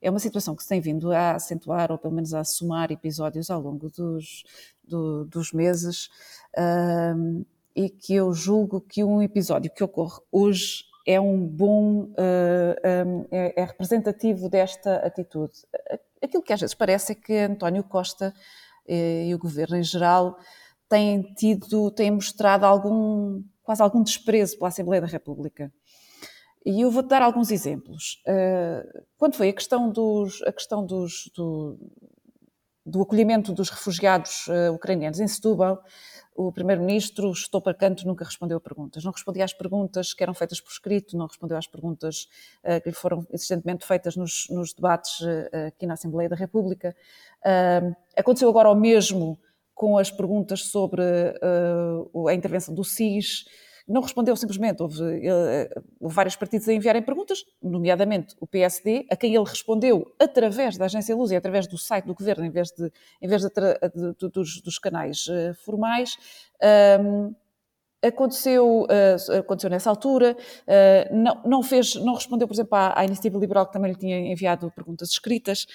é 0.05 0.11
uma 0.11 0.19
situação 0.19 0.55
que 0.55 0.63
se 0.63 0.69
tem 0.69 0.83
vindo 0.83 1.11
a 1.11 1.33
acentuar, 1.33 1.91
ou 1.91 1.97
pelo 1.97 2.13
menos 2.13 2.35
a 2.35 2.45
somar 2.45 2.93
episódios 2.93 3.49
ao 3.49 3.59
longo 3.59 3.89
dos, 3.89 4.45
do, 4.87 5.25
dos 5.25 5.51
meses, 5.51 6.11
e 7.75 7.91
que 7.91 8.15
eu 8.15 8.33
julgo 8.33 8.81
que 8.81 9.03
um 9.03 9.21
episódio 9.21 9.71
que 9.73 9.83
ocorre 9.83 10.21
hoje 10.31 10.85
é 11.07 11.21
um 11.21 11.47
bom, 11.47 12.05
uh, 12.05 13.07
um, 13.07 13.27
é, 13.31 13.61
é, 13.61 13.65
representativo 13.65 14.49
desta 14.49 14.97
atitude. 14.97 15.53
Aquilo 16.23 16.43
que 16.43 16.53
às 16.53 16.61
vezes 16.61 16.75
parece 16.75 17.13
é 17.13 17.15
que 17.15 17.37
António 17.37 17.85
Costa 17.85 18.33
eh, 18.89 19.27
e 19.27 19.35
o 19.35 19.39
governo 19.39 19.77
em 19.77 19.83
geral 19.83 20.39
têm 20.89 21.23
tido, 21.35 21.91
têm 21.91 22.11
mostrado 22.11 22.65
algum, 22.65 23.43
quase 23.63 23.83
algum 23.83 24.03
desprezo 24.03 24.57
pela 24.57 24.69
Assembleia 24.69 25.03
da 25.03 25.07
República. 25.07 25.71
E 26.65 26.81
eu 26.81 26.91
vou-te 26.91 27.09
dar 27.09 27.21
alguns 27.21 27.51
exemplos. 27.51 28.23
Quando 29.19 29.35
foi 29.35 29.51
a 29.51 29.53
questão, 29.53 29.91
dos, 29.91 30.41
a 30.45 30.53
questão 30.53 30.87
dos, 30.87 31.31
do, 31.37 31.79
do 32.87 33.03
acolhimento 33.03 33.53
dos 33.53 33.69
refugiados 33.69 34.47
ucranianos 34.73 35.21
em 35.21 35.29
Setúbal, 35.29 35.83
o 36.35 36.51
Primeiro-Ministro 36.51 37.31
estou 37.31 37.63
para 37.63 37.73
canto, 37.73 38.07
nunca 38.07 38.25
respondeu 38.25 38.59
a 38.59 38.61
perguntas. 38.61 39.05
Não 39.05 39.13
respondia 39.13 39.45
às 39.45 39.53
perguntas 39.53 40.13
que 40.13 40.23
eram 40.23 40.35
feitas 40.35 40.61
por 40.61 40.71
escrito, 40.71 41.17
não 41.17 41.27
respondeu 41.27 41.57
às 41.57 41.67
perguntas 41.67 42.29
uh, 42.65 42.81
que 42.83 42.89
lhe 42.89 42.95
foram 42.95 43.25
existentemente 43.31 43.87
feitas 43.87 44.17
nos, 44.17 44.49
nos 44.51 44.73
debates 44.73 45.21
uh, 45.21 45.69
aqui 45.69 45.87
na 45.87 45.95
Assembleia 45.95 46.29
da 46.29 46.35
República. 46.35 46.95
Uh, 47.41 47.95
aconteceu 48.17 48.49
agora 48.49 48.69
o 48.69 48.75
mesmo 48.75 49.39
com 49.75 49.97
as 49.97 50.11
perguntas 50.11 50.67
sobre 50.67 51.03
a 51.03 52.33
intervenção 52.33 52.73
do 52.73 52.85
SIS 52.85 53.45
não 53.87 54.01
respondeu 54.01 54.35
simplesmente. 54.37 54.83
Houve, 54.83 55.03
eh, 55.27 55.71
houve, 56.01 56.15
vários 56.15 56.37
partidos 56.37 56.69
a 56.69 56.73
enviarem 56.73 57.03
perguntas, 57.03 57.45
nomeadamente 57.63 58.35
o 58.41 58.47
PSD, 58.47 59.07
a 59.11 59.17
quem 59.17 59.35
ele 59.35 59.45
respondeu 59.45 60.13
através 60.19 60.77
da 60.77 60.87
Agência 60.87 61.15
Luz 61.15 61.31
e 61.31 61.37
através 61.37 61.67
do 61.67 61.77
site 61.77 62.07
do 62.07 62.15
governo, 62.15 62.45
em 62.45 62.51
vez, 62.51 62.71
de, 62.71 62.91
em 63.21 63.29
vez 63.29 63.43
de, 63.43 63.51
de, 63.51 64.29
dos, 64.29 64.61
dos, 64.63 64.79
canais 64.79 65.27
uh, 65.29 65.55
formais. 65.65 66.17
Um, 67.01 67.35
aconteceu, 68.03 68.83
uh, 68.83 69.39
aconteceu 69.39 69.71
nessa 69.71 69.89
altura, 69.89 70.37
não, 71.11 71.43
não, 71.45 71.63
fez, 71.63 71.95
não 71.95 72.15
respondeu, 72.15 72.47
por 72.47 72.55
exemplo, 72.55 72.77
à, 72.77 72.99
à, 72.99 73.05
Iniciativa 73.05 73.39
Liberal, 73.39 73.67
que 73.67 73.73
também 73.73 73.93
lhe 73.93 73.99
tinha 73.99 74.19
enviado 74.31 74.71
perguntas 74.71 75.11
escritas. 75.11 75.67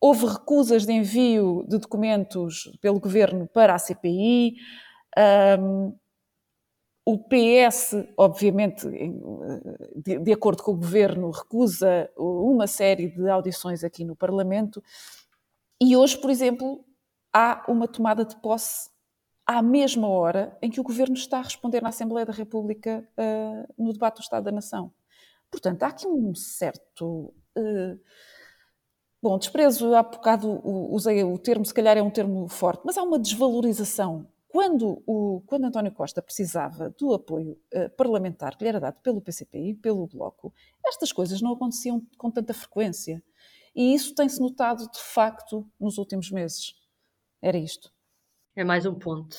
Houve 0.00 0.26
recusas 0.26 0.86
de 0.86 0.92
envio 0.92 1.64
de 1.68 1.78
documentos 1.78 2.72
pelo 2.80 3.00
governo 3.00 3.48
para 3.48 3.74
a 3.74 3.78
CPI. 3.78 4.54
O 7.04 7.18
PS, 7.18 7.94
obviamente, 8.16 8.86
de, 9.96 10.18
de, 10.18 10.32
acordo 10.32 10.62
com 10.62 10.72
o 10.72 10.76
governo, 10.76 11.30
recusa 11.30 12.08
uma 12.16 12.66
série 12.66 13.08
de 13.08 13.28
audições 13.28 13.82
aqui 13.82 14.04
no 14.04 14.14
Parlamento. 14.14 14.82
E 15.80 15.96
hoje, 15.96 16.16
por 16.16 16.30
exemplo, 16.30 16.84
há 17.32 17.64
uma 17.66 17.88
tomada 17.88 18.24
de 18.24 18.36
posse 18.36 18.88
à 19.44 19.60
mesma 19.60 20.08
hora 20.08 20.56
em 20.62 20.70
que 20.70 20.80
o 20.80 20.84
governo 20.84 21.16
está 21.16 21.38
a 21.38 21.42
responder 21.42 21.82
na 21.82 21.88
Assembleia 21.88 22.24
da 22.24 22.32
República 22.32 23.06
uh, 23.18 23.82
no 23.82 23.92
debate 23.92 24.16
do 24.16 24.22
Estado 24.22 24.44
da 24.44 24.52
Nação. 24.52 24.92
Portanto, 25.50 25.82
há 25.82 25.88
aqui 25.88 26.06
um 26.06 26.32
certo. 26.36 27.34
Uh, 27.58 27.98
bom, 29.20 29.36
desprezo, 29.38 29.92
há 29.94 30.04
bocado 30.04 30.60
usei 30.64 31.24
o 31.24 31.36
termo, 31.36 31.64
se 31.64 31.74
calhar 31.74 31.98
é 31.98 32.02
um 32.02 32.10
termo 32.10 32.48
forte, 32.48 32.82
mas 32.84 32.96
há 32.96 33.02
uma 33.02 33.18
desvalorização 33.18 34.31
quando, 34.52 35.02
o, 35.06 35.42
quando 35.46 35.64
António 35.64 35.90
Costa 35.92 36.20
precisava 36.20 36.90
do 36.90 37.14
apoio 37.14 37.58
uh, 37.74 37.88
parlamentar 37.96 38.54
que 38.54 38.62
lhe 38.62 38.68
era 38.68 38.78
dado 38.78 39.00
pelo 39.00 39.22
PCP 39.22 39.58
e 39.58 39.74
pelo 39.74 40.06
Bloco, 40.06 40.52
estas 40.86 41.10
coisas 41.10 41.40
não 41.40 41.54
aconteciam 41.54 42.06
com 42.18 42.30
tanta 42.30 42.52
frequência. 42.52 43.24
E 43.74 43.94
isso 43.94 44.14
tem-se 44.14 44.38
notado, 44.38 44.90
de 44.90 45.00
facto, 45.00 45.66
nos 45.80 45.96
últimos 45.96 46.30
meses. 46.30 46.74
Era 47.40 47.56
isto. 47.56 47.90
É 48.54 48.62
mais 48.62 48.84
um 48.84 48.94
ponto 48.94 49.38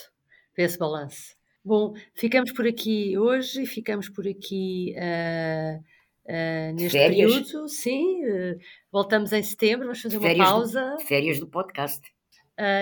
para 0.56 0.64
esse 0.64 0.80
balanço. 0.80 1.36
Bom, 1.64 1.94
ficamos 2.16 2.52
por 2.52 2.66
aqui 2.66 3.16
hoje 3.16 3.62
e 3.62 3.66
ficamos 3.68 4.10
por 4.10 4.28
aqui 4.28 4.96
uh, 4.98 5.78
uh, 5.78 6.74
neste 6.74 6.98
férias. 6.98 7.32
período. 7.32 7.70
Sim, 7.70 8.26
uh, 8.26 8.58
voltamos 8.92 9.32
em 9.32 9.44
setembro, 9.44 9.86
vamos 9.86 10.02
fazer 10.02 10.20
férias 10.20 10.40
uma 10.40 10.54
pausa. 10.56 10.96
Do, 10.96 11.02
férias 11.02 11.40
do 11.40 11.48
podcast. 11.48 12.02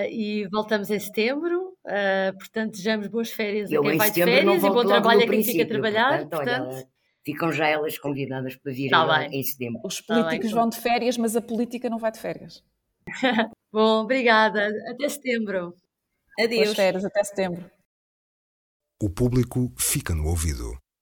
e 0.09 0.47
voltamos 0.49 0.89
em 0.89 0.97
setembro. 0.97 1.70
Uh, 1.85 2.37
portanto, 2.37 2.71
desejamos 2.71 3.07
boas 3.07 3.31
férias 3.31 3.71
eu 3.71 3.81
a 3.81 3.89
quem 3.89 3.97
vai 3.97 4.11
de 4.11 4.23
férias 4.23 4.63
e 4.63 4.69
bom 4.69 4.85
trabalho 4.85 5.23
a 5.23 5.27
quem 5.27 5.43
fica 5.43 5.63
a 5.63 5.67
trabalhar. 5.67 6.19
Portanto, 6.19 6.37
portanto... 6.37 6.75
Olha, 6.75 6.87
ficam 7.25 7.51
já 7.51 7.67
elas 7.67 7.97
convidadas 7.97 8.55
para 8.55 8.71
vir 8.71 8.89
tá 8.89 9.25
em 9.27 9.43
setembro. 9.43 9.81
Os 9.83 10.01
tá 10.01 10.13
políticos 10.13 10.51
tá 10.51 10.55
vão 10.59 10.69
de 10.69 10.77
férias, 10.77 11.17
mas 11.17 11.35
a 11.35 11.41
política 11.41 11.89
não 11.89 11.97
vai 11.97 12.11
de 12.11 12.19
férias. 12.19 12.63
bom, 13.71 14.03
obrigada. 14.03 14.69
Até 14.89 15.09
setembro. 15.09 15.75
Adeus. 16.39 16.63
Boas 16.65 16.75
férias, 16.75 17.05
até 17.05 17.23
setembro. 17.23 17.69
O 19.01 19.09
público 19.09 19.73
fica 19.77 20.13
no 20.13 20.27
ouvido. 20.27 20.77